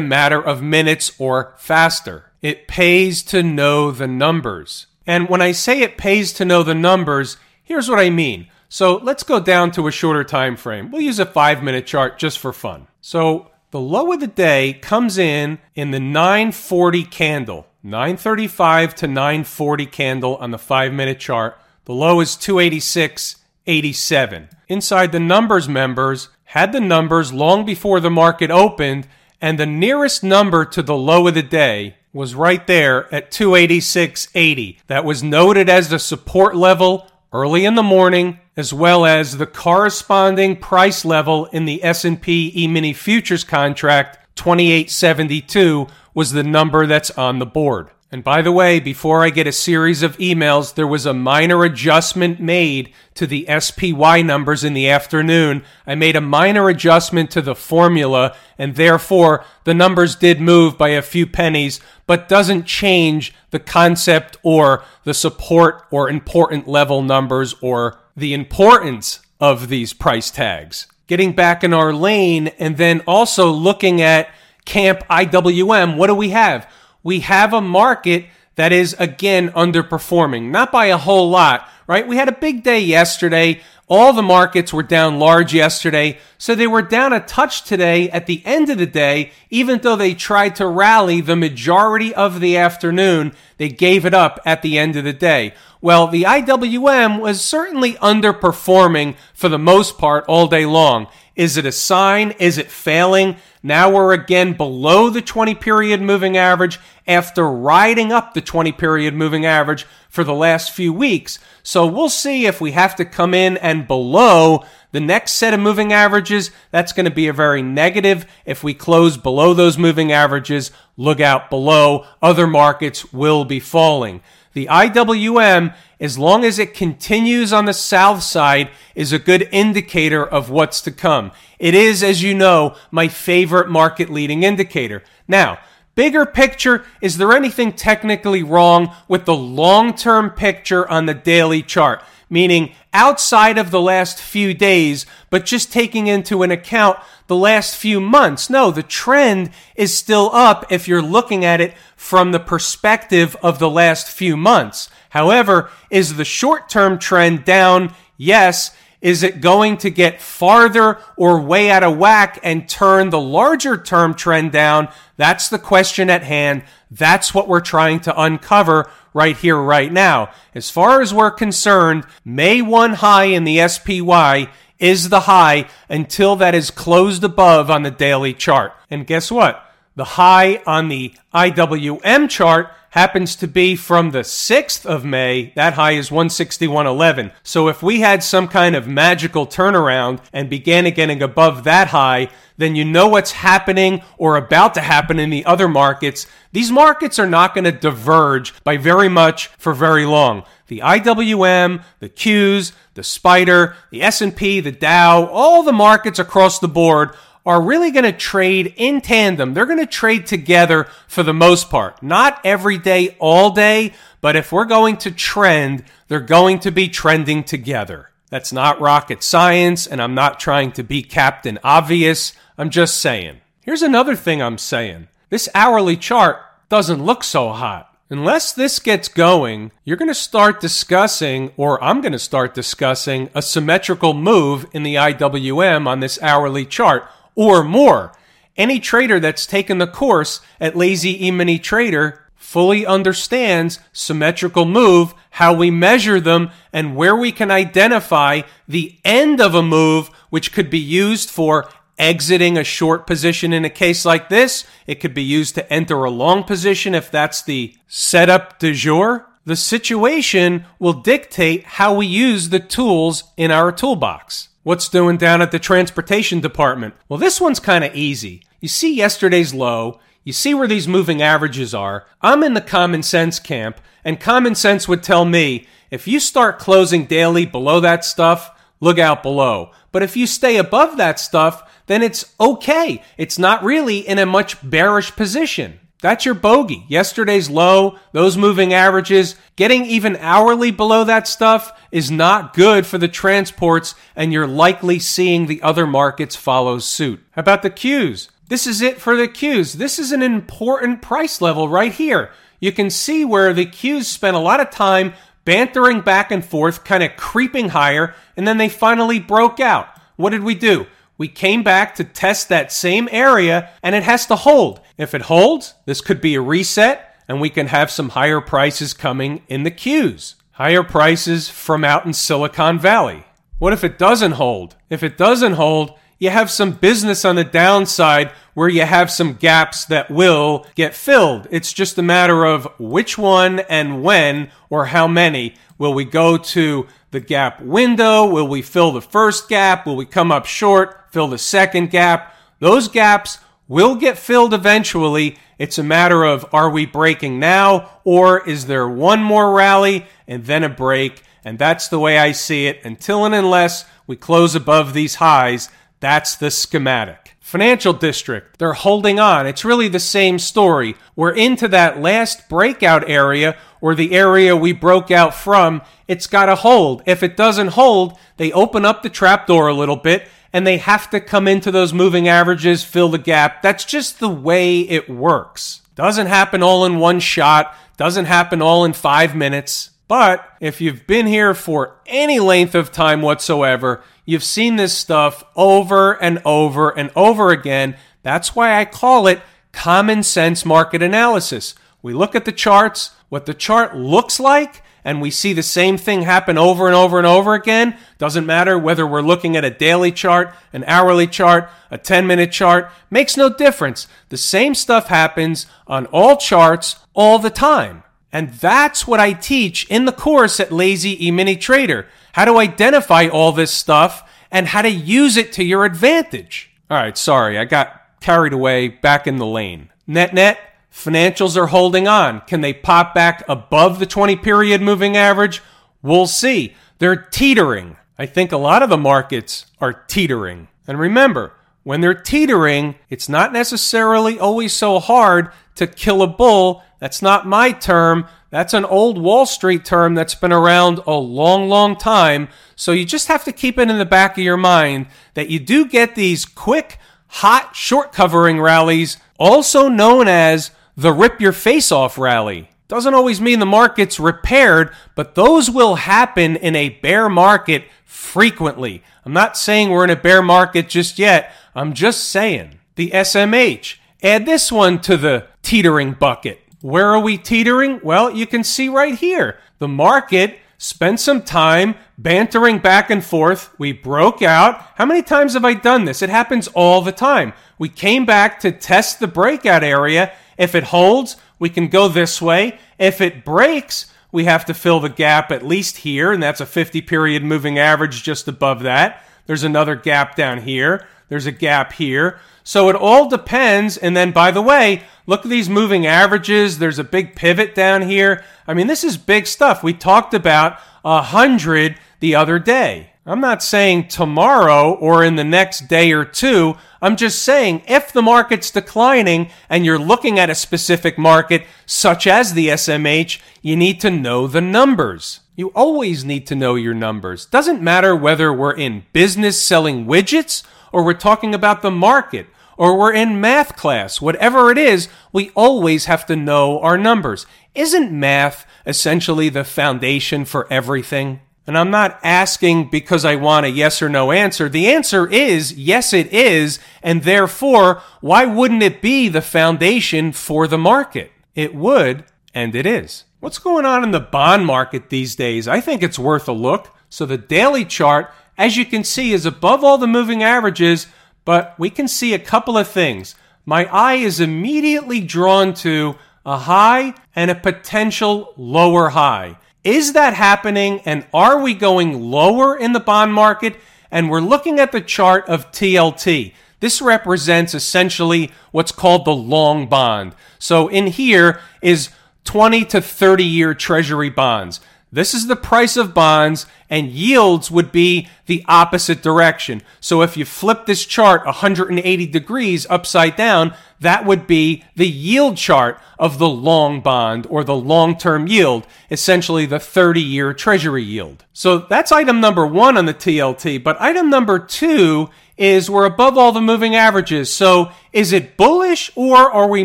matter 0.00 0.40
of 0.40 0.62
minutes 0.62 1.12
or 1.18 1.54
faster. 1.58 2.30
It 2.40 2.68
pays 2.68 3.22
to 3.24 3.42
know 3.42 3.90
the 3.90 4.06
numbers. 4.06 4.86
And 5.08 5.28
when 5.28 5.42
I 5.42 5.50
say 5.52 5.80
it 5.80 5.96
pays 5.96 6.34
to 6.34 6.44
know 6.44 6.62
the 6.62 6.74
numbers, 6.74 7.38
here's 7.64 7.88
what 7.88 7.98
I 7.98 8.10
mean. 8.10 8.48
So 8.68 8.96
let's 8.96 9.22
go 9.22 9.40
down 9.40 9.70
to 9.72 9.88
a 9.88 9.90
shorter 9.90 10.22
time 10.22 10.54
frame. 10.54 10.90
We'll 10.90 11.00
use 11.00 11.18
a 11.18 11.24
five 11.24 11.62
minute 11.62 11.86
chart 11.86 12.18
just 12.18 12.38
for 12.38 12.52
fun. 12.52 12.88
So 13.00 13.50
the 13.70 13.80
low 13.80 14.12
of 14.12 14.20
the 14.20 14.26
day 14.26 14.74
comes 14.74 15.16
in 15.16 15.60
in 15.74 15.92
the 15.92 15.98
940 15.98 17.04
candle, 17.04 17.66
935 17.82 18.94
to 18.96 19.06
940 19.06 19.86
candle 19.86 20.36
on 20.36 20.50
the 20.50 20.58
five 20.58 20.92
minute 20.92 21.18
chart. 21.18 21.58
The 21.86 21.94
low 21.94 22.20
is 22.20 22.36
286.87. 22.36 24.50
Inside 24.68 25.12
the 25.12 25.20
numbers 25.20 25.70
members 25.70 26.28
had 26.44 26.72
the 26.72 26.80
numbers 26.80 27.32
long 27.32 27.64
before 27.64 28.00
the 28.00 28.10
market 28.10 28.50
opened, 28.50 29.08
and 29.40 29.58
the 29.58 29.64
nearest 29.64 30.22
number 30.22 30.66
to 30.66 30.82
the 30.82 30.96
low 30.96 31.26
of 31.28 31.34
the 31.34 31.42
day 31.42 31.96
was 32.12 32.34
right 32.34 32.66
there 32.66 33.12
at 33.14 33.30
286.80. 33.30 34.78
That 34.86 35.04
was 35.04 35.22
noted 35.22 35.68
as 35.68 35.88
the 35.88 35.98
support 35.98 36.56
level 36.56 37.06
early 37.32 37.64
in 37.64 37.74
the 37.74 37.82
morning 37.82 38.38
as 38.56 38.72
well 38.72 39.06
as 39.06 39.36
the 39.36 39.46
corresponding 39.46 40.56
price 40.56 41.04
level 41.04 41.46
in 41.46 41.64
the 41.64 41.84
S&P 41.84 42.52
E-mini 42.56 42.92
futures 42.92 43.44
contract 43.44 44.18
2872 44.36 45.86
was 46.14 46.32
the 46.32 46.42
number 46.42 46.86
that's 46.86 47.10
on 47.12 47.38
the 47.38 47.46
board. 47.46 47.90
And 48.10 48.24
by 48.24 48.40
the 48.40 48.52
way, 48.52 48.80
before 48.80 49.22
I 49.22 49.28
get 49.28 49.46
a 49.46 49.52
series 49.52 50.02
of 50.02 50.16
emails, 50.16 50.74
there 50.74 50.86
was 50.86 51.04
a 51.04 51.12
minor 51.12 51.62
adjustment 51.62 52.40
made 52.40 52.90
to 53.14 53.26
the 53.26 53.46
SPY 53.60 54.22
numbers 54.22 54.64
in 54.64 54.72
the 54.72 54.88
afternoon. 54.88 55.62
I 55.86 55.94
made 55.94 56.16
a 56.16 56.22
minor 56.22 56.70
adjustment 56.70 57.30
to 57.32 57.42
the 57.42 57.54
formula, 57.54 58.34
and 58.56 58.76
therefore 58.76 59.44
the 59.64 59.74
numbers 59.74 60.16
did 60.16 60.40
move 60.40 60.78
by 60.78 60.88
a 60.90 61.02
few 61.02 61.26
pennies, 61.26 61.80
but 62.06 62.30
doesn't 62.30 62.64
change 62.64 63.34
the 63.50 63.60
concept 63.60 64.38
or 64.42 64.84
the 65.04 65.12
support 65.12 65.84
or 65.90 66.08
important 66.08 66.66
level 66.66 67.02
numbers 67.02 67.56
or 67.60 67.98
the 68.16 68.32
importance 68.32 69.20
of 69.38 69.68
these 69.68 69.92
price 69.92 70.30
tags. 70.30 70.86
Getting 71.08 71.32
back 71.32 71.62
in 71.62 71.74
our 71.74 71.92
lane 71.92 72.48
and 72.58 72.78
then 72.78 73.00
also 73.00 73.50
looking 73.50 74.00
at 74.00 74.30
Camp 74.64 75.00
IWM, 75.10 75.98
what 75.98 76.06
do 76.06 76.14
we 76.14 76.30
have? 76.30 76.66
We 77.08 77.20
have 77.20 77.54
a 77.54 77.60
market 77.62 78.26
that 78.56 78.70
is 78.70 78.94
again 78.98 79.48
underperforming, 79.52 80.50
not 80.50 80.70
by 80.70 80.86
a 80.86 80.98
whole 80.98 81.30
lot, 81.30 81.66
right? 81.86 82.06
We 82.06 82.18
had 82.18 82.28
a 82.28 82.32
big 82.32 82.62
day 82.62 82.80
yesterday. 82.80 83.62
All 83.88 84.12
the 84.12 84.20
markets 84.20 84.74
were 84.74 84.82
down 84.82 85.18
large 85.18 85.54
yesterday, 85.54 86.18
so 86.36 86.54
they 86.54 86.66
were 86.66 86.82
down 86.82 87.14
a 87.14 87.20
touch 87.20 87.62
today 87.62 88.10
at 88.10 88.26
the 88.26 88.42
end 88.44 88.68
of 88.68 88.76
the 88.76 88.84
day, 88.84 89.32
even 89.48 89.78
though 89.78 89.96
they 89.96 90.12
tried 90.12 90.54
to 90.56 90.66
rally 90.66 91.22
the 91.22 91.34
majority 91.34 92.14
of 92.14 92.40
the 92.40 92.58
afternoon, 92.58 93.34
they 93.58 93.68
gave 93.68 94.06
it 94.06 94.14
up 94.14 94.40
at 94.46 94.62
the 94.62 94.78
end 94.78 94.96
of 94.96 95.04
the 95.04 95.12
day. 95.12 95.54
Well, 95.80 96.08
the 96.08 96.22
IWM 96.22 97.20
was 97.20 97.40
certainly 97.40 97.94
underperforming 97.94 99.16
for 99.34 99.48
the 99.48 99.58
most 99.58 99.98
part 99.98 100.24
all 100.26 100.48
day 100.48 100.66
long. 100.66 101.06
Is 101.36 101.56
it 101.56 101.66
a 101.66 101.72
sign? 101.72 102.32
Is 102.40 102.58
it 102.58 102.70
failing? 102.70 103.36
Now 103.62 103.90
we're 103.90 104.12
again 104.12 104.54
below 104.54 105.10
the 105.10 105.22
20 105.22 105.54
period 105.56 106.00
moving 106.00 106.36
average 106.36 106.80
after 107.06 107.48
riding 107.48 108.12
up 108.12 108.34
the 108.34 108.40
20 108.40 108.72
period 108.72 109.14
moving 109.14 109.46
average 109.46 109.86
for 110.08 110.24
the 110.24 110.34
last 110.34 110.72
few 110.72 110.92
weeks. 110.92 111.38
So 111.62 111.86
we'll 111.86 112.08
see 112.08 112.46
if 112.46 112.60
we 112.60 112.72
have 112.72 112.96
to 112.96 113.04
come 113.04 113.34
in 113.34 113.56
and 113.56 113.86
below 113.86 114.64
the 114.92 115.00
next 115.00 115.32
set 115.32 115.54
of 115.54 115.60
moving 115.60 115.92
averages. 115.92 116.50
That's 116.70 116.92
going 116.92 117.04
to 117.04 117.10
be 117.10 117.28
a 117.28 117.32
very 117.32 117.62
negative. 117.62 118.26
If 118.46 118.64
we 118.64 118.74
close 118.74 119.16
below 119.16 119.54
those 119.54 119.76
moving 119.78 120.12
averages, 120.12 120.70
look 120.96 121.20
out 121.20 121.50
below. 121.50 122.06
Other 122.22 122.46
markets 122.46 123.12
will 123.12 123.44
be 123.44 123.60
falling. 123.60 124.22
The 124.54 124.66
IWM, 124.66 125.74
as 126.00 126.18
long 126.18 126.44
as 126.44 126.58
it 126.58 126.74
continues 126.74 127.52
on 127.52 127.66
the 127.66 127.74
south 127.74 128.22
side, 128.22 128.70
is 128.94 129.12
a 129.12 129.18
good 129.18 129.48
indicator 129.52 130.26
of 130.26 130.50
what's 130.50 130.80
to 130.82 130.90
come. 130.90 131.32
It 131.58 131.74
is, 131.74 132.02
as 132.02 132.22
you 132.22 132.34
know, 132.34 132.74
my 132.90 133.08
favorite 133.08 133.68
market 133.68 134.08
leading 134.08 134.42
indicator. 134.42 135.04
Now, 135.28 135.58
bigger 135.94 136.24
picture, 136.24 136.84
is 137.00 137.18
there 137.18 137.32
anything 137.32 137.72
technically 137.72 138.42
wrong 138.42 138.94
with 139.06 139.26
the 139.26 139.36
long 139.36 139.94
term 139.94 140.30
picture 140.30 140.88
on 140.88 141.06
the 141.06 141.14
daily 141.14 141.62
chart? 141.62 142.02
Meaning 142.30 142.72
outside 142.92 143.56
of 143.56 143.70
the 143.70 143.80
last 143.80 144.20
few 144.20 144.52
days, 144.52 145.06
but 145.30 145.46
just 145.46 145.72
taking 145.72 146.06
into 146.06 146.42
an 146.42 146.50
account 146.50 146.98
the 147.26 147.36
last 147.36 147.76
few 147.76 148.00
months. 148.00 148.50
No, 148.50 148.70
the 148.70 148.82
trend 148.82 149.50
is 149.76 149.96
still 149.96 150.30
up 150.32 150.70
if 150.70 150.88
you're 150.88 151.02
looking 151.02 151.44
at 151.44 151.60
it 151.60 151.74
from 151.96 152.32
the 152.32 152.40
perspective 152.40 153.36
of 153.42 153.58
the 153.58 153.70
last 153.70 154.08
few 154.08 154.36
months. 154.36 154.90
However, 155.10 155.70
is 155.90 156.16
the 156.16 156.24
short 156.24 156.68
term 156.68 156.98
trend 156.98 157.44
down? 157.44 157.94
Yes. 158.16 158.72
Is 159.00 159.22
it 159.22 159.40
going 159.40 159.76
to 159.78 159.90
get 159.90 160.20
farther 160.20 160.98
or 161.16 161.40
way 161.40 161.70
out 161.70 161.84
of 161.84 161.96
whack 161.96 162.40
and 162.42 162.68
turn 162.68 163.10
the 163.10 163.20
larger 163.20 163.76
term 163.76 164.12
trend 164.12 164.50
down? 164.50 164.88
That's 165.16 165.48
the 165.48 165.58
question 165.58 166.10
at 166.10 166.24
hand. 166.24 166.64
That's 166.90 167.32
what 167.32 167.46
we're 167.46 167.60
trying 167.60 168.00
to 168.00 168.20
uncover 168.20 168.90
right 169.18 169.36
here, 169.36 169.56
right 169.56 169.92
now. 169.92 170.30
As 170.54 170.70
far 170.70 171.02
as 171.02 171.12
we're 171.12 171.32
concerned, 171.32 172.04
May 172.24 172.62
1 172.62 172.94
high 172.94 173.24
in 173.24 173.42
the 173.42 173.66
SPY 173.66 174.48
is 174.78 175.08
the 175.08 175.20
high 175.20 175.66
until 175.88 176.36
that 176.36 176.54
is 176.54 176.70
closed 176.70 177.24
above 177.24 177.68
on 177.68 177.82
the 177.82 177.90
daily 177.90 178.32
chart. 178.32 178.72
And 178.88 179.08
guess 179.08 179.28
what? 179.28 179.60
The 179.96 180.04
high 180.04 180.62
on 180.64 180.86
the 180.86 181.14
IWM 181.34 182.30
chart 182.30 182.70
happens 182.98 183.36
to 183.36 183.46
be 183.46 183.76
from 183.76 184.10
the 184.10 184.24
6th 184.24 184.84
of 184.84 185.04
May. 185.04 185.52
That 185.54 185.74
high 185.74 185.92
is 185.92 186.10
161.11. 186.10 187.30
So 187.44 187.68
if 187.68 187.80
we 187.80 188.00
had 188.00 188.24
some 188.24 188.48
kind 188.48 188.74
of 188.74 188.88
magical 188.88 189.46
turnaround 189.46 190.18
and 190.32 190.50
began 190.50 190.92
getting 190.92 191.22
above 191.22 191.62
that 191.62 191.88
high, 191.88 192.28
then 192.56 192.74
you 192.74 192.84
know 192.84 193.06
what's 193.06 193.30
happening 193.30 194.02
or 194.16 194.36
about 194.36 194.74
to 194.74 194.80
happen 194.80 195.20
in 195.20 195.30
the 195.30 195.44
other 195.44 195.68
markets. 195.68 196.26
These 196.50 196.72
markets 196.72 197.20
are 197.20 197.28
not 197.28 197.54
going 197.54 197.66
to 197.66 197.72
diverge 197.72 198.52
by 198.64 198.76
very 198.76 199.08
much 199.08 199.46
for 199.58 199.74
very 199.74 200.04
long. 200.04 200.42
The 200.66 200.80
IWM, 200.80 201.84
the 202.00 202.08
Qs, 202.08 202.72
the 202.94 203.04
Spider, 203.04 203.76
the 203.92 204.02
S&P, 204.02 204.58
the 204.58 204.72
Dow, 204.72 205.26
all 205.26 205.62
the 205.62 205.72
markets 205.72 206.18
across 206.18 206.58
the 206.58 206.66
board 206.66 207.14
are 207.48 207.62
really 207.62 207.90
going 207.90 208.04
to 208.04 208.12
trade 208.12 208.74
in 208.76 209.00
tandem. 209.00 209.54
They're 209.54 209.64
going 209.64 209.78
to 209.78 209.86
trade 209.86 210.26
together 210.26 210.84
for 211.06 211.22
the 211.22 211.32
most 211.32 211.70
part. 211.70 212.02
Not 212.02 212.38
every 212.44 212.76
day, 212.76 213.16
all 213.18 213.52
day, 213.52 213.94
but 214.20 214.36
if 214.36 214.52
we're 214.52 214.66
going 214.66 214.98
to 214.98 215.10
trend, 215.10 215.82
they're 216.08 216.20
going 216.20 216.58
to 216.60 216.70
be 216.70 216.88
trending 216.88 217.42
together. 217.42 218.10
That's 218.28 218.52
not 218.52 218.82
rocket 218.82 219.22
science, 219.22 219.86
and 219.86 220.02
I'm 220.02 220.14
not 220.14 220.38
trying 220.38 220.72
to 220.72 220.82
be 220.82 221.02
Captain 221.02 221.58
Obvious. 221.64 222.34
I'm 222.58 222.68
just 222.68 223.00
saying. 223.00 223.40
Here's 223.62 223.80
another 223.80 224.14
thing 224.14 224.42
I'm 224.42 224.58
saying. 224.58 225.08
This 225.30 225.48
hourly 225.54 225.96
chart 225.96 226.42
doesn't 226.68 227.02
look 227.02 227.24
so 227.24 227.52
hot. 227.52 227.86
Unless 228.10 228.52
this 228.52 228.78
gets 228.78 229.08
going, 229.08 229.70
you're 229.84 229.96
going 229.96 230.08
to 230.08 230.14
start 230.14 230.60
discussing, 230.60 231.52
or 231.56 231.82
I'm 231.82 232.02
going 232.02 232.12
to 232.12 232.18
start 232.18 232.54
discussing, 232.54 233.30
a 233.34 233.40
symmetrical 233.40 234.12
move 234.12 234.66
in 234.72 234.82
the 234.82 234.96
IWM 234.96 235.86
on 235.86 236.00
this 236.00 236.18
hourly 236.20 236.66
chart 236.66 237.08
or 237.38 237.62
more. 237.62 238.12
Any 238.56 238.80
trader 238.80 239.20
that's 239.20 239.46
taken 239.46 239.78
the 239.78 239.86
course 239.86 240.40
at 240.60 240.76
Lazy 240.76 241.24
E-mini 241.24 241.60
Trader 241.60 242.24
fully 242.34 242.84
understands 242.84 243.78
symmetrical 243.92 244.64
move, 244.64 245.14
how 245.30 245.54
we 245.54 245.70
measure 245.70 246.18
them, 246.18 246.50
and 246.72 246.96
where 246.96 247.14
we 247.14 247.30
can 247.30 247.52
identify 247.52 248.40
the 248.66 248.98
end 249.04 249.40
of 249.40 249.54
a 249.54 249.62
move, 249.62 250.08
which 250.30 250.52
could 250.52 250.68
be 250.68 250.80
used 250.80 251.30
for 251.30 251.68
exiting 251.96 252.58
a 252.58 252.64
short 252.64 253.06
position 253.06 253.52
in 253.52 253.64
a 253.64 253.70
case 253.70 254.04
like 254.04 254.28
this. 254.28 254.64
It 254.88 254.96
could 254.96 255.14
be 255.14 255.22
used 255.22 255.54
to 255.54 255.72
enter 255.72 256.02
a 256.02 256.10
long 256.10 256.42
position 256.42 256.92
if 256.92 257.08
that's 257.08 257.42
the 257.42 257.76
setup 257.86 258.58
du 258.58 258.74
jour. 258.74 259.26
The 259.44 259.54
situation 259.54 260.64
will 260.80 260.92
dictate 260.92 261.62
how 261.64 261.94
we 261.94 262.06
use 262.06 262.48
the 262.48 262.60
tools 262.60 263.22
in 263.36 263.52
our 263.52 263.70
toolbox. 263.70 264.47
What's 264.64 264.88
doing 264.88 265.16
down 265.16 265.40
at 265.40 265.52
the 265.52 265.58
transportation 265.58 266.40
department? 266.40 266.94
Well, 267.08 267.18
this 267.18 267.40
one's 267.40 267.60
kind 267.60 267.84
of 267.84 267.94
easy. 267.94 268.42
You 268.60 268.68
see 268.68 268.94
yesterday's 268.94 269.54
low, 269.54 270.00
you 270.24 270.32
see 270.32 270.52
where 270.52 270.68
these 270.68 270.88
moving 270.88 271.22
averages 271.22 271.74
are. 271.74 272.06
I'm 272.20 272.42
in 272.42 272.54
the 272.54 272.60
common 272.60 273.02
sense 273.02 273.38
camp, 273.38 273.80
and 274.04 274.20
common 274.20 274.54
sense 274.54 274.88
would 274.88 275.02
tell 275.02 275.24
me 275.24 275.66
if 275.90 276.06
you 276.06 276.20
start 276.20 276.58
closing 276.58 277.06
daily 277.06 277.46
below 277.46 277.80
that 277.80 278.04
stuff, 278.04 278.50
look 278.80 278.98
out 278.98 279.22
below. 279.22 279.70
But 279.92 280.02
if 280.02 280.16
you 280.16 280.26
stay 280.26 280.56
above 280.56 280.96
that 280.96 281.18
stuff, 281.18 281.62
then 281.86 282.02
it's 282.02 282.34
okay. 282.38 283.02
It's 283.16 283.38
not 283.38 283.62
really 283.62 284.00
in 284.00 284.18
a 284.18 284.26
much 284.26 284.56
bearish 284.68 285.12
position. 285.16 285.80
That's 286.00 286.24
your 286.24 286.34
bogey. 286.34 286.84
Yesterday's 286.88 287.50
low, 287.50 287.98
those 288.12 288.36
moving 288.36 288.72
averages, 288.72 289.34
getting 289.56 289.84
even 289.84 290.16
hourly 290.16 290.70
below 290.70 291.02
that 291.04 291.26
stuff 291.26 291.72
is 291.90 292.10
not 292.10 292.54
good 292.54 292.86
for 292.86 292.98
the 292.98 293.08
transports, 293.08 293.96
and 294.14 294.32
you're 294.32 294.46
likely 294.46 295.00
seeing 295.00 295.46
the 295.46 295.60
other 295.62 295.86
markets 295.86 296.36
follow 296.36 296.78
suit. 296.78 297.20
How 297.32 297.40
about 297.40 297.62
the 297.62 297.70
Qs? 297.70 298.28
This 298.48 298.66
is 298.66 298.80
it 298.80 299.00
for 299.00 299.16
the 299.16 299.26
Qs. 299.26 299.74
This 299.74 299.98
is 299.98 300.12
an 300.12 300.22
important 300.22 301.02
price 301.02 301.40
level 301.40 301.68
right 301.68 301.92
here. 301.92 302.30
You 302.60 302.70
can 302.70 302.90
see 302.90 303.24
where 303.24 303.52
the 303.52 303.66
Qs 303.66 304.04
spent 304.04 304.36
a 304.36 304.40
lot 304.40 304.60
of 304.60 304.70
time 304.70 305.14
bantering 305.44 306.00
back 306.00 306.30
and 306.30 306.44
forth, 306.44 306.84
kind 306.84 307.02
of 307.02 307.16
creeping 307.16 307.70
higher, 307.70 308.14
and 308.36 308.46
then 308.46 308.58
they 308.58 308.68
finally 308.68 309.18
broke 309.18 309.58
out. 309.58 309.88
What 310.16 310.30
did 310.30 310.44
we 310.44 310.54
do? 310.54 310.86
We 311.16 311.26
came 311.26 311.64
back 311.64 311.96
to 311.96 312.04
test 312.04 312.48
that 312.48 312.70
same 312.70 313.08
area 313.10 313.70
and 313.82 313.94
it 313.94 314.04
has 314.04 314.26
to 314.26 314.36
hold. 314.36 314.80
If 314.98 315.14
it 315.14 315.22
holds, 315.22 315.74
this 315.86 316.00
could 316.00 316.20
be 316.20 316.34
a 316.34 316.40
reset 316.40 317.14
and 317.28 317.40
we 317.40 317.50
can 317.50 317.68
have 317.68 317.90
some 317.90 318.10
higher 318.10 318.40
prices 318.40 318.92
coming 318.92 319.42
in 319.48 319.62
the 319.62 319.70
Qs. 319.70 320.34
Higher 320.52 320.82
prices 320.82 321.48
from 321.48 321.84
out 321.84 322.04
in 322.04 322.12
Silicon 322.12 322.80
Valley. 322.80 323.24
What 323.58 323.72
if 323.72 323.84
it 323.84 323.98
doesn't 323.98 324.32
hold? 324.32 324.74
If 324.90 325.04
it 325.04 325.16
doesn't 325.16 325.52
hold, 325.52 325.96
you 326.18 326.30
have 326.30 326.50
some 326.50 326.72
business 326.72 327.24
on 327.24 327.36
the 327.36 327.44
downside 327.44 328.32
where 328.54 328.68
you 328.68 328.82
have 328.82 329.08
some 329.08 329.34
gaps 329.34 329.84
that 329.84 330.10
will 330.10 330.66
get 330.74 330.96
filled. 330.96 331.46
It's 331.52 331.72
just 331.72 331.96
a 331.96 332.02
matter 332.02 332.44
of 332.44 332.66
which 332.78 333.16
one 333.16 333.60
and 333.60 334.02
when 334.02 334.50
or 334.68 334.86
how 334.86 335.06
many 335.06 335.54
will 335.78 335.94
we 335.94 336.04
go 336.04 336.36
to 336.36 336.88
the 337.12 337.20
gap 337.20 337.60
window? 337.60 338.26
Will 338.26 338.48
we 338.48 338.62
fill 338.62 338.90
the 338.90 339.00
first 339.00 339.48
gap? 339.48 339.86
Will 339.86 339.96
we 339.96 340.06
come 340.06 340.32
up 340.32 340.44
short, 340.44 341.06
fill 341.12 341.28
the 341.28 341.38
second 341.38 341.90
gap? 341.90 342.34
Those 342.58 342.88
gaps 342.88 343.38
will 343.68 343.94
get 343.94 344.18
filled 344.18 344.54
eventually. 344.54 345.36
It's 345.58 345.78
a 345.78 345.84
matter 345.84 346.24
of 346.24 346.46
are 346.52 346.70
we 346.70 346.86
breaking 346.86 347.38
now 347.38 348.00
or 348.02 348.46
is 348.48 348.66
there 348.66 348.88
one 348.88 349.22
more 349.22 349.54
rally 349.54 350.06
and 350.26 350.44
then 350.46 350.64
a 350.64 350.68
break? 350.68 351.22
And 351.44 351.58
that's 351.58 351.88
the 351.88 351.98
way 351.98 352.18
I 352.18 352.32
see 352.32 352.66
it 352.66 352.80
until 352.84 353.24
and 353.24 353.34
unless 353.34 353.84
we 354.06 354.16
close 354.16 354.54
above 354.54 354.94
these 354.94 355.16
highs. 355.16 355.68
That's 356.00 356.34
the 356.34 356.50
schematic. 356.50 357.36
Financial 357.40 357.94
district, 357.94 358.58
they're 358.58 358.74
holding 358.74 359.18
on. 359.18 359.46
It's 359.46 359.64
really 359.64 359.88
the 359.88 359.98
same 359.98 360.38
story. 360.38 360.94
We're 361.16 361.34
into 361.34 361.66
that 361.68 361.98
last 361.98 362.46
breakout 362.48 363.08
area 363.08 363.56
or 363.80 363.94
the 363.94 364.12
area 364.12 364.54
we 364.54 364.72
broke 364.72 365.10
out 365.10 365.34
from. 365.34 365.80
It's 366.06 366.26
got 366.26 366.46
to 366.46 366.56
hold. 366.56 367.02
If 367.06 367.22
it 367.22 367.38
doesn't 367.38 367.68
hold, 367.68 368.18
they 368.36 368.52
open 368.52 368.84
up 368.84 369.02
the 369.02 369.08
trapdoor 369.08 369.68
a 369.68 369.74
little 369.74 369.96
bit 369.96 370.28
and 370.52 370.66
they 370.66 370.78
have 370.78 371.10
to 371.10 371.20
come 371.20 371.46
into 371.48 371.70
those 371.70 371.92
moving 371.92 372.28
averages, 372.28 372.84
fill 372.84 373.08
the 373.08 373.18
gap. 373.18 373.62
That's 373.62 373.84
just 373.84 374.20
the 374.20 374.28
way 374.28 374.80
it 374.80 375.08
works. 375.08 375.82
Doesn't 375.94 376.26
happen 376.26 376.62
all 376.62 376.84
in 376.84 376.98
one 376.98 377.20
shot, 377.20 377.74
doesn't 377.96 378.26
happen 378.26 378.62
all 378.62 378.84
in 378.84 378.92
five 378.92 379.34
minutes. 379.34 379.90
But 380.06 380.48
if 380.60 380.80
you've 380.80 381.06
been 381.06 381.26
here 381.26 381.52
for 381.52 382.00
any 382.06 382.40
length 382.40 382.74
of 382.74 382.92
time 382.92 383.20
whatsoever, 383.20 384.02
You've 384.28 384.44
seen 384.44 384.76
this 384.76 384.92
stuff 384.92 385.42
over 385.56 386.22
and 386.22 386.42
over 386.44 386.90
and 386.90 387.10
over 387.16 387.48
again. 387.48 387.96
That's 388.22 388.54
why 388.54 388.78
I 388.78 388.84
call 388.84 389.26
it 389.26 389.40
common 389.72 390.22
sense 390.22 390.66
market 390.66 391.02
analysis. 391.02 391.74
We 392.02 392.12
look 392.12 392.34
at 392.34 392.44
the 392.44 392.52
charts, 392.52 393.12
what 393.30 393.46
the 393.46 393.54
chart 393.54 393.96
looks 393.96 394.38
like, 394.38 394.82
and 395.04 395.20
we 395.20 395.30
see 395.30 395.52
the 395.52 395.62
same 395.62 395.96
thing 395.96 396.22
happen 396.22 396.58
over 396.58 396.86
and 396.86 396.94
over 396.94 397.18
and 397.18 397.26
over 397.26 397.54
again. 397.54 397.96
Doesn't 398.18 398.46
matter 398.46 398.78
whether 398.78 399.06
we're 399.06 399.22
looking 399.22 399.56
at 399.56 399.64
a 399.64 399.70
daily 399.70 400.12
chart, 400.12 400.54
an 400.72 400.84
hourly 400.86 401.26
chart, 401.26 401.70
a 401.90 401.98
10 401.98 402.26
minute 402.26 402.52
chart, 402.52 402.90
makes 403.10 403.36
no 403.36 403.48
difference. 403.48 404.06
The 404.28 404.36
same 404.36 404.74
stuff 404.74 405.08
happens 405.08 405.66
on 405.86 406.06
all 406.06 406.36
charts 406.36 406.96
all 407.14 407.38
the 407.38 407.50
time. 407.50 408.02
And 408.32 408.50
that's 408.50 409.06
what 409.06 409.20
I 409.20 409.32
teach 409.32 409.88
in 409.88 410.04
the 410.04 410.12
course 410.12 410.60
at 410.60 410.70
Lazy 410.70 411.26
E-mini 411.26 411.56
Trader. 411.56 412.06
How 412.32 412.44
to 412.44 412.58
identify 412.58 413.28
all 413.28 413.52
this 413.52 413.72
stuff 413.72 414.28
and 414.50 414.68
how 414.68 414.82
to 414.82 414.90
use 414.90 415.36
it 415.36 415.52
to 415.54 415.64
your 415.64 415.84
advantage. 415.84 416.70
All 416.90 416.98
right, 416.98 417.16
sorry, 417.16 417.58
I 417.58 417.64
got 417.64 418.02
carried 418.20 418.52
away 418.52 418.88
back 418.88 419.26
in 419.26 419.36
the 419.36 419.46
lane. 419.46 419.90
Net 420.06 420.34
net, 420.34 420.58
financials 420.92 421.56
are 421.56 421.68
holding 421.68 422.08
on. 422.08 422.40
Can 422.42 422.60
they 422.60 422.72
pop 422.72 423.14
back 423.14 423.44
above 423.48 423.98
the 423.98 424.06
20 424.06 424.36
period 424.36 424.80
moving 424.82 425.16
average? 425.16 425.62
We'll 426.02 426.26
see. 426.26 426.74
They're 426.98 427.16
teetering. 427.16 427.96
I 428.18 428.26
think 428.26 428.50
a 428.50 428.56
lot 428.56 428.82
of 428.82 428.90
the 428.90 428.96
markets 428.96 429.66
are 429.80 429.92
teetering. 429.92 430.68
And 430.86 430.98
remember, 430.98 431.52
when 431.84 432.00
they're 432.00 432.14
teetering, 432.14 432.96
it's 433.08 433.28
not 433.28 433.52
necessarily 433.52 434.38
always 434.38 434.72
so 434.72 434.98
hard 434.98 435.52
to 435.76 435.86
kill 435.86 436.22
a 436.22 436.26
bull. 436.26 436.82
That's 436.98 437.22
not 437.22 437.46
my 437.46 437.70
term. 437.72 438.26
That's 438.50 438.74
an 438.74 438.84
old 438.84 439.18
Wall 439.18 439.46
Street 439.46 439.84
term 439.84 440.14
that's 440.14 440.34
been 440.34 440.52
around 440.52 441.00
a 441.06 441.12
long, 441.12 441.68
long 441.68 441.96
time. 441.96 442.48
So 442.74 442.92
you 442.92 443.04
just 443.04 443.28
have 443.28 443.44
to 443.44 443.52
keep 443.52 443.78
it 443.78 443.90
in 443.90 443.98
the 443.98 444.04
back 444.04 444.36
of 444.36 444.44
your 444.44 444.56
mind 444.56 445.06
that 445.34 445.50
you 445.50 445.58
do 445.58 445.86
get 445.86 446.14
these 446.14 446.44
quick, 446.44 446.98
hot, 447.26 447.76
short 447.76 448.12
covering 448.12 448.60
rallies, 448.60 449.18
also 449.38 449.88
known 449.88 450.28
as 450.28 450.70
the 450.98 451.12
rip 451.12 451.40
your 451.40 451.52
face 451.52 451.92
off 451.92 452.18
rally. 452.18 452.68
Doesn't 452.88 453.14
always 453.14 453.40
mean 453.40 453.60
the 453.60 453.66
market's 453.66 454.18
repaired, 454.18 454.92
but 455.14 455.36
those 455.36 455.70
will 455.70 455.94
happen 455.94 456.56
in 456.56 456.74
a 456.74 456.88
bear 456.88 457.28
market 457.28 457.84
frequently. 458.04 459.04
I'm 459.24 459.32
not 459.32 459.56
saying 459.56 459.90
we're 459.90 460.02
in 460.02 460.10
a 460.10 460.16
bear 460.16 460.42
market 460.42 460.88
just 460.88 461.16
yet. 461.16 461.52
I'm 461.72 461.92
just 461.92 462.24
saying 462.24 462.80
the 462.96 463.10
SMH. 463.10 463.98
Add 464.24 464.44
this 464.44 464.72
one 464.72 465.00
to 465.02 465.16
the 465.16 465.46
teetering 465.62 466.14
bucket. 466.14 466.60
Where 466.80 467.06
are 467.06 467.20
we 467.20 467.38
teetering? 467.38 468.00
Well, 468.02 468.34
you 468.34 468.46
can 468.46 468.64
see 468.64 468.88
right 468.88 469.14
here. 469.14 469.60
The 469.78 469.86
market 469.86 470.58
spent 470.78 471.20
some 471.20 471.42
time 471.42 471.94
bantering 472.16 472.78
back 472.78 473.10
and 473.10 473.24
forth. 473.24 473.70
We 473.78 473.92
broke 473.92 474.42
out. 474.42 474.80
How 474.96 475.06
many 475.06 475.22
times 475.22 475.54
have 475.54 475.64
I 475.64 475.74
done 475.74 476.06
this? 476.06 476.22
It 476.22 476.30
happens 476.30 476.66
all 476.68 477.02
the 477.02 477.12
time. 477.12 477.52
We 477.78 477.88
came 477.88 478.26
back 478.26 478.58
to 478.60 478.72
test 478.72 479.20
the 479.20 479.28
breakout 479.28 479.84
area. 479.84 480.32
If 480.58 480.74
it 480.74 480.84
holds, 480.84 481.36
we 481.58 481.70
can 481.70 481.88
go 481.88 482.08
this 482.08 482.42
way. 482.42 482.78
If 482.98 483.20
it 483.20 483.44
breaks, 483.44 484.12
we 484.30 484.44
have 484.44 484.64
to 484.66 484.74
fill 484.74 485.00
the 485.00 485.08
gap 485.08 485.50
at 485.50 485.64
least 485.66 485.98
here, 485.98 486.32
and 486.32 486.42
that's 486.42 486.60
a 486.60 486.66
50 486.66 487.00
period 487.02 487.42
moving 487.42 487.78
average 487.78 488.22
just 488.22 488.48
above 488.48 488.82
that. 488.82 489.24
There's 489.46 489.64
another 489.64 489.94
gap 489.94 490.36
down 490.36 490.62
here. 490.62 491.06
There's 491.28 491.46
a 491.46 491.52
gap 491.52 491.92
here. 491.94 492.38
So 492.64 492.90
it 492.90 492.96
all 492.96 493.30
depends. 493.30 493.96
And 493.96 494.14
then, 494.14 494.30
by 494.30 494.50
the 494.50 494.60
way, 494.60 495.04
look 495.26 495.44
at 495.44 495.50
these 495.50 495.70
moving 495.70 496.06
averages. 496.06 496.78
There's 496.78 496.98
a 496.98 497.04
big 497.04 497.34
pivot 497.34 497.74
down 497.74 498.02
here. 498.02 498.44
I 498.66 498.74
mean, 498.74 498.88
this 498.88 499.04
is 499.04 499.16
big 499.16 499.46
stuff. 499.46 499.82
We 499.82 499.94
talked 499.94 500.34
about 500.34 500.78
a 501.04 501.22
hundred 501.22 501.98
the 502.20 502.34
other 502.34 502.58
day. 502.58 503.12
I'm 503.28 503.40
not 503.40 503.62
saying 503.62 504.08
tomorrow 504.08 504.94
or 504.94 505.22
in 505.22 505.36
the 505.36 505.44
next 505.44 505.86
day 505.86 506.12
or 506.12 506.24
two. 506.24 506.78
I'm 507.02 507.14
just 507.14 507.42
saying 507.42 507.82
if 507.86 508.10
the 508.10 508.22
market's 508.22 508.70
declining 508.70 509.50
and 509.68 509.84
you're 509.84 509.98
looking 509.98 510.38
at 510.38 510.48
a 510.48 510.54
specific 510.54 511.18
market, 511.18 511.66
such 511.84 512.26
as 512.26 512.54
the 512.54 512.68
SMH, 512.68 513.38
you 513.60 513.76
need 513.76 514.00
to 514.00 514.10
know 514.10 514.46
the 514.46 514.62
numbers. 514.62 515.40
You 515.56 515.68
always 515.74 516.24
need 516.24 516.46
to 516.46 516.54
know 516.54 516.74
your 516.74 516.94
numbers. 516.94 517.44
Doesn't 517.44 517.82
matter 517.82 518.16
whether 518.16 518.50
we're 518.50 518.72
in 518.72 519.04
business 519.12 519.60
selling 519.60 520.06
widgets 520.06 520.62
or 520.90 521.04
we're 521.04 521.12
talking 521.12 521.54
about 521.54 521.82
the 521.82 521.90
market 521.90 522.46
or 522.78 522.96
we're 522.96 523.12
in 523.12 523.42
math 523.42 523.76
class, 523.76 524.22
whatever 524.22 524.70
it 524.70 524.78
is, 524.78 525.08
we 525.32 525.50
always 525.50 526.06
have 526.06 526.24
to 526.26 526.36
know 526.36 526.80
our 526.80 526.96
numbers. 526.96 527.44
Isn't 527.74 528.10
math 528.10 528.64
essentially 528.86 529.50
the 529.50 529.64
foundation 529.64 530.46
for 530.46 530.66
everything? 530.72 531.40
And 531.68 531.78
I'm 531.78 531.90
not 531.90 532.18
asking 532.24 532.88
because 532.88 533.24
I 533.24 533.36
want 533.36 533.66
a 533.66 533.70
yes 533.70 534.02
or 534.02 534.08
no 534.08 534.32
answer. 534.32 534.68
The 534.68 534.88
answer 534.88 535.30
is 535.30 535.72
yes, 535.74 536.12
it 536.12 536.32
is. 536.32 536.80
And 537.02 537.22
therefore, 537.22 538.02
why 538.20 538.44
wouldn't 538.44 538.82
it 538.82 539.00
be 539.00 539.28
the 539.28 539.42
foundation 539.42 540.32
for 540.32 540.66
the 540.66 540.78
market? 540.78 541.30
It 541.54 541.76
would, 541.76 542.24
and 542.52 542.74
it 542.74 542.86
is. 542.86 543.24
What's 543.38 543.60
going 543.60 543.84
on 543.84 544.02
in 544.02 544.10
the 544.10 544.18
bond 544.18 544.66
market 544.66 545.10
these 545.10 545.36
days? 545.36 545.68
I 545.68 545.80
think 545.80 546.02
it's 546.02 546.18
worth 546.18 546.48
a 546.48 546.52
look. 546.52 546.92
So 547.08 547.24
the 547.24 547.38
daily 547.38 547.84
chart, 547.84 548.32
as 548.56 548.76
you 548.76 548.84
can 548.84 549.04
see, 549.04 549.32
is 549.32 549.46
above 549.46 549.84
all 549.84 549.98
the 549.98 550.08
moving 550.08 550.42
averages 550.42 551.06
but 551.48 551.74
we 551.78 551.88
can 551.88 552.06
see 552.06 552.34
a 552.34 552.38
couple 552.38 552.76
of 552.76 552.86
things. 552.86 553.34
My 553.64 553.86
eye 553.86 554.16
is 554.16 554.38
immediately 554.38 555.22
drawn 555.22 555.72
to 555.76 556.16
a 556.44 556.58
high 556.58 557.14
and 557.34 557.50
a 557.50 557.54
potential 557.54 558.52
lower 558.58 559.08
high. 559.08 559.56
Is 559.84 560.12
that 560.12 560.34
happening? 560.34 561.00
And 561.04 561.26
are 561.32 561.60
we 561.60 561.74
going 561.74 562.20
lower 562.30 562.76
in 562.76 562.92
the 562.92 563.00
bond 563.00 563.32
market? 563.32 563.76
And 564.10 564.30
we're 564.30 564.40
looking 564.40 564.78
at 564.78 564.92
the 564.92 565.00
chart 565.00 565.46
of 565.48 565.70
TLT. 565.72 566.52
This 566.80 567.02
represents 567.02 567.74
essentially 567.74 568.52
what's 568.70 568.92
called 568.92 569.24
the 569.24 569.34
long 569.34 569.88
bond. 569.88 570.34
So 570.58 570.88
in 570.88 571.08
here 571.08 571.60
is 571.82 572.10
20 572.44 572.84
to 572.86 573.00
30 573.00 573.44
year 573.44 573.74
treasury 573.74 574.30
bonds. 574.30 574.80
This 575.10 575.32
is 575.32 575.46
the 575.46 575.56
price 575.56 575.96
of 575.96 576.12
bonds, 576.12 576.66
and 576.90 577.08
yields 577.08 577.70
would 577.70 577.90
be 577.92 578.28
the 578.46 578.64
opposite 578.68 579.22
direction. 579.22 579.82
So 580.00 580.22
if 580.22 580.36
you 580.36 580.44
flip 580.44 580.86
this 580.86 581.04
chart 581.04 581.44
180 581.46 582.26
degrees 582.26 582.86
upside 582.90 583.36
down, 583.36 583.74
that 584.00 584.24
would 584.24 584.46
be 584.46 584.84
the 584.96 585.08
yield 585.08 585.56
chart 585.56 586.00
of 586.18 586.38
the 586.38 586.48
long 586.48 587.00
bond 587.00 587.46
or 587.50 587.64
the 587.64 587.74
long-term 587.74 588.46
yield, 588.46 588.86
essentially 589.10 589.66
the 589.66 589.78
30-year 589.78 590.52
treasury 590.54 591.02
yield. 591.02 591.44
So 591.52 591.78
that's 591.78 592.12
item 592.12 592.40
number 592.40 592.66
one 592.66 592.96
on 592.96 593.06
the 593.06 593.14
TLT. 593.14 593.82
But 593.82 594.00
item 594.00 594.30
number 594.30 594.58
two 594.58 595.30
is 595.58 595.90
we're 595.90 596.04
above 596.04 596.38
all 596.38 596.52
the 596.52 596.60
moving 596.60 596.94
averages. 596.94 597.52
So 597.52 597.92
is 598.12 598.32
it 598.32 598.56
bullish 598.56 599.10
or 599.14 599.36
are 599.36 599.68
we 599.68 599.84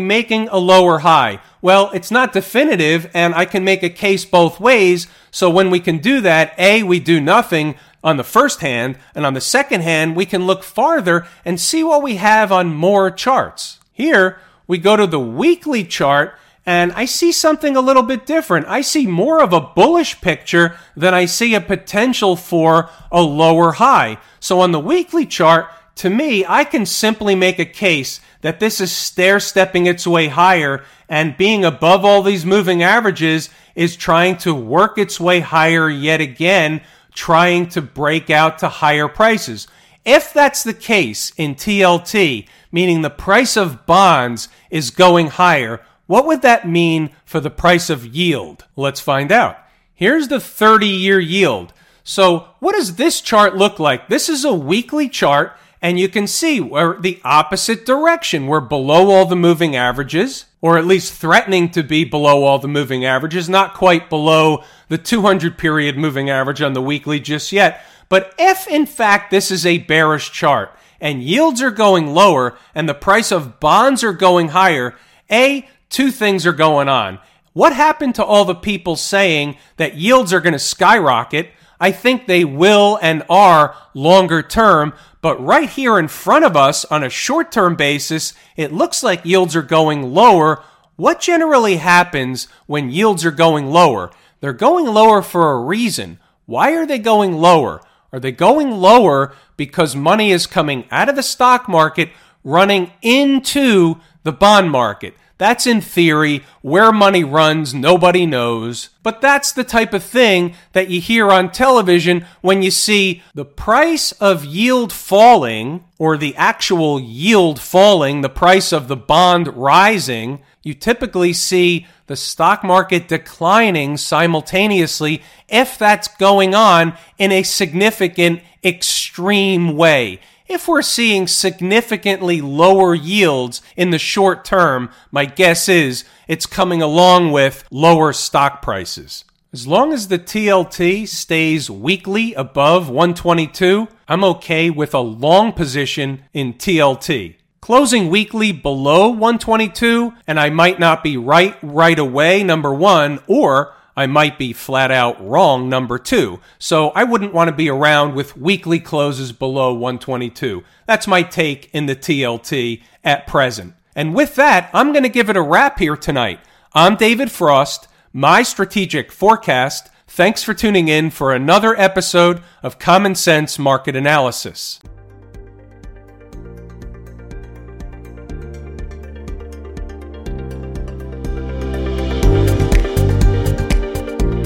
making 0.00 0.48
a 0.48 0.58
lower 0.58 1.00
high? 1.00 1.40
Well, 1.60 1.90
it's 1.92 2.10
not 2.10 2.32
definitive 2.32 3.10
and 3.14 3.34
I 3.34 3.44
can 3.44 3.64
make 3.64 3.82
a 3.82 3.90
case 3.90 4.24
both 4.24 4.60
ways. 4.60 5.06
So 5.30 5.50
when 5.50 5.70
we 5.70 5.80
can 5.80 5.98
do 5.98 6.20
that, 6.20 6.54
A, 6.58 6.82
we 6.82 7.00
do 7.00 7.20
nothing 7.20 7.74
on 8.04 8.18
the 8.18 8.22
first 8.22 8.60
hand, 8.60 8.98
and 9.14 9.24
on 9.24 9.32
the 9.32 9.40
second 9.40 9.80
hand, 9.80 10.14
we 10.14 10.26
can 10.26 10.46
look 10.46 10.62
farther 10.62 11.26
and 11.42 11.58
see 11.58 11.82
what 11.82 12.02
we 12.02 12.16
have 12.16 12.52
on 12.52 12.74
more 12.74 13.10
charts. 13.10 13.80
Here, 13.94 14.38
we 14.66 14.76
go 14.76 14.94
to 14.94 15.06
the 15.06 15.18
weekly 15.18 15.84
chart 15.84 16.34
and 16.66 16.92
I 16.92 17.04
see 17.04 17.30
something 17.32 17.76
a 17.76 17.80
little 17.80 18.02
bit 18.02 18.26
different. 18.26 18.66
I 18.68 18.80
see 18.80 19.06
more 19.06 19.42
of 19.42 19.52
a 19.52 19.60
bullish 19.60 20.20
picture 20.20 20.76
than 20.96 21.12
I 21.12 21.26
see 21.26 21.54
a 21.54 21.60
potential 21.60 22.36
for 22.36 22.88
a 23.12 23.20
lower 23.20 23.72
high. 23.72 24.18
So 24.40 24.60
on 24.60 24.72
the 24.72 24.80
weekly 24.80 25.26
chart, 25.26 25.68
to 25.96 26.10
me, 26.10 26.44
I 26.46 26.64
can 26.64 26.86
simply 26.86 27.34
make 27.34 27.58
a 27.58 27.64
case 27.64 28.20
that 28.40 28.60
this 28.60 28.80
is 28.80 28.90
stair 28.90 29.38
stepping 29.40 29.86
its 29.86 30.06
way 30.06 30.28
higher 30.28 30.82
and 31.08 31.36
being 31.36 31.64
above 31.64 32.04
all 32.04 32.22
these 32.22 32.46
moving 32.46 32.82
averages 32.82 33.50
is 33.74 33.96
trying 33.96 34.36
to 34.38 34.54
work 34.54 34.98
its 34.98 35.20
way 35.20 35.40
higher 35.40 35.88
yet 35.88 36.20
again, 36.20 36.80
trying 37.14 37.68
to 37.68 37.82
break 37.82 38.30
out 38.30 38.58
to 38.58 38.68
higher 38.68 39.08
prices. 39.08 39.68
If 40.04 40.32
that's 40.32 40.62
the 40.62 40.74
case 40.74 41.32
in 41.36 41.54
TLT, 41.54 42.46
meaning 42.72 43.02
the 43.02 43.10
price 43.10 43.56
of 43.56 43.86
bonds 43.86 44.48
is 44.70 44.90
going 44.90 45.28
higher, 45.28 45.80
what 46.06 46.26
would 46.26 46.42
that 46.42 46.68
mean 46.68 47.10
for 47.24 47.40
the 47.40 47.50
price 47.50 47.90
of 47.90 48.06
yield? 48.06 48.64
Let's 48.76 49.00
find 49.00 49.32
out. 49.32 49.58
Here's 49.94 50.28
the 50.28 50.40
30 50.40 50.86
year 50.86 51.20
yield. 51.20 51.72
So 52.02 52.48
what 52.58 52.74
does 52.74 52.96
this 52.96 53.20
chart 53.20 53.56
look 53.56 53.78
like? 53.78 54.08
This 54.08 54.28
is 54.28 54.44
a 54.44 54.52
weekly 54.52 55.08
chart 55.08 55.56
and 55.80 56.00
you 56.00 56.08
can 56.08 56.26
see 56.26 56.60
we're 56.60 56.98
the 56.98 57.20
opposite 57.24 57.84
direction. 57.84 58.46
We're 58.46 58.60
below 58.60 59.10
all 59.10 59.26
the 59.26 59.36
moving 59.36 59.76
averages, 59.76 60.46
or 60.62 60.78
at 60.78 60.86
least 60.86 61.12
threatening 61.12 61.68
to 61.72 61.82
be 61.82 62.04
below 62.04 62.44
all 62.44 62.58
the 62.58 62.66
moving 62.66 63.04
averages, 63.04 63.50
not 63.50 63.74
quite 63.74 64.08
below 64.08 64.64
the 64.88 64.96
200 64.96 65.58
period 65.58 65.98
moving 65.98 66.30
average 66.30 66.62
on 66.62 66.72
the 66.72 66.80
weekly 66.80 67.20
just 67.20 67.52
yet. 67.52 67.84
But 68.08 68.34
if 68.38 68.66
in 68.66 68.86
fact 68.86 69.30
this 69.30 69.50
is 69.50 69.66
a 69.66 69.76
bearish 69.76 70.32
chart 70.32 70.74
and 71.02 71.22
yields 71.22 71.60
are 71.60 71.70
going 71.70 72.14
lower 72.14 72.56
and 72.74 72.88
the 72.88 72.94
price 72.94 73.30
of 73.30 73.60
bonds 73.60 74.02
are 74.02 74.14
going 74.14 74.48
higher, 74.48 74.94
A, 75.30 75.68
two 75.88 76.10
things 76.10 76.46
are 76.46 76.52
going 76.52 76.88
on. 76.88 77.18
What 77.52 77.72
happened 77.72 78.16
to 78.16 78.24
all 78.24 78.44
the 78.44 78.54
people 78.54 78.96
saying 78.96 79.56
that 79.76 79.96
yields 79.96 80.32
are 80.32 80.40
going 80.40 80.54
to 80.54 80.58
skyrocket? 80.58 81.50
I 81.80 81.92
think 81.92 82.26
they 82.26 82.44
will 82.44 82.98
and 83.02 83.22
are 83.28 83.76
longer 83.94 84.42
term, 84.42 84.94
but 85.20 85.42
right 85.44 85.68
here 85.68 85.98
in 85.98 86.08
front 86.08 86.44
of 86.44 86.56
us 86.56 86.84
on 86.86 87.04
a 87.04 87.10
short 87.10 87.52
term 87.52 87.76
basis, 87.76 88.34
it 88.56 88.72
looks 88.72 89.02
like 89.02 89.24
yields 89.24 89.54
are 89.54 89.62
going 89.62 90.14
lower. 90.14 90.62
What 90.96 91.20
generally 91.20 91.76
happens 91.76 92.48
when 92.66 92.90
yields 92.90 93.24
are 93.24 93.30
going 93.30 93.66
lower? 93.66 94.10
They're 94.40 94.52
going 94.52 94.86
lower 94.86 95.22
for 95.22 95.52
a 95.52 95.60
reason. 95.60 96.18
Why 96.46 96.72
are 96.72 96.86
they 96.86 96.98
going 96.98 97.34
lower? 97.34 97.80
Are 98.12 98.20
they 98.20 98.32
going 98.32 98.70
lower 98.70 99.34
because 99.56 99.96
money 99.96 100.30
is 100.30 100.46
coming 100.46 100.86
out 100.90 101.08
of 101.08 101.16
the 101.16 101.22
stock 101.22 101.68
market, 101.68 102.10
running 102.44 102.92
into 103.02 103.96
the 104.22 104.32
bond 104.32 104.70
market? 104.70 105.14
That's 105.44 105.66
in 105.66 105.82
theory. 105.82 106.42
Where 106.62 106.90
money 106.90 107.22
runs, 107.22 107.74
nobody 107.74 108.24
knows. 108.24 108.88
But 109.02 109.20
that's 109.20 109.52
the 109.52 109.62
type 109.62 109.92
of 109.92 110.02
thing 110.02 110.54
that 110.72 110.88
you 110.88 111.02
hear 111.02 111.30
on 111.30 111.52
television 111.52 112.24
when 112.40 112.62
you 112.62 112.70
see 112.70 113.22
the 113.34 113.44
price 113.44 114.12
of 114.12 114.46
yield 114.46 114.90
falling 114.90 115.84
or 115.98 116.16
the 116.16 116.34
actual 116.36 116.98
yield 116.98 117.60
falling, 117.60 118.22
the 118.22 118.30
price 118.30 118.72
of 118.72 118.88
the 118.88 118.96
bond 118.96 119.48
rising. 119.54 120.40
You 120.62 120.72
typically 120.72 121.34
see 121.34 121.86
the 122.06 122.16
stock 122.16 122.64
market 122.64 123.06
declining 123.06 123.98
simultaneously 123.98 125.22
if 125.46 125.76
that's 125.76 126.08
going 126.08 126.54
on 126.54 126.96
in 127.18 127.32
a 127.32 127.42
significant, 127.42 128.40
extreme 128.64 129.76
way. 129.76 130.20
If 130.46 130.68
we're 130.68 130.82
seeing 130.82 131.26
significantly 131.26 132.42
lower 132.42 132.94
yields 132.94 133.62
in 133.76 133.90
the 133.90 133.98
short 133.98 134.44
term, 134.44 134.90
my 135.10 135.24
guess 135.24 135.70
is 135.70 136.04
it's 136.28 136.44
coming 136.44 136.82
along 136.82 137.32
with 137.32 137.64
lower 137.70 138.12
stock 138.12 138.60
prices. 138.60 139.24
As 139.54 139.66
long 139.66 139.90
as 139.94 140.08
the 140.08 140.18
TLT 140.18 141.08
stays 141.08 141.70
weekly 141.70 142.34
above 142.34 142.90
122, 142.90 143.88
I'm 144.06 144.22
okay 144.22 144.68
with 144.68 144.92
a 144.92 145.00
long 145.00 145.52
position 145.52 146.24
in 146.34 146.54
TLT. 146.54 147.36
Closing 147.62 148.10
weekly 148.10 148.52
below 148.52 149.08
122, 149.08 150.12
and 150.26 150.38
I 150.38 150.50
might 150.50 150.78
not 150.78 151.02
be 151.02 151.16
right 151.16 151.56
right 151.62 151.98
away, 151.98 152.42
number 152.42 152.74
one, 152.74 153.20
or 153.26 153.72
I 153.96 154.06
might 154.06 154.38
be 154.38 154.52
flat 154.52 154.90
out 154.90 155.24
wrong, 155.24 155.68
number 155.68 155.98
two. 155.98 156.40
So 156.58 156.90
I 156.90 157.04
wouldn't 157.04 157.34
want 157.34 157.48
to 157.48 157.56
be 157.56 157.68
around 157.68 158.14
with 158.14 158.36
weekly 158.36 158.80
closes 158.80 159.32
below 159.32 159.72
122. 159.72 160.64
That's 160.86 161.06
my 161.06 161.22
take 161.22 161.70
in 161.72 161.86
the 161.86 161.96
TLT 161.96 162.82
at 163.04 163.26
present. 163.26 163.74
And 163.94 164.14
with 164.14 164.34
that, 164.34 164.70
I'm 164.74 164.92
going 164.92 165.04
to 165.04 165.08
give 165.08 165.30
it 165.30 165.36
a 165.36 165.42
wrap 165.42 165.78
here 165.78 165.96
tonight. 165.96 166.40
I'm 166.72 166.96
David 166.96 167.30
Frost, 167.30 167.86
my 168.12 168.42
strategic 168.42 169.12
forecast. 169.12 169.90
Thanks 170.08 170.42
for 170.42 170.54
tuning 170.54 170.88
in 170.88 171.10
for 171.10 171.32
another 171.32 171.78
episode 171.78 172.42
of 172.62 172.78
Common 172.78 173.14
Sense 173.14 173.58
Market 173.58 173.94
Analysis. 173.94 174.80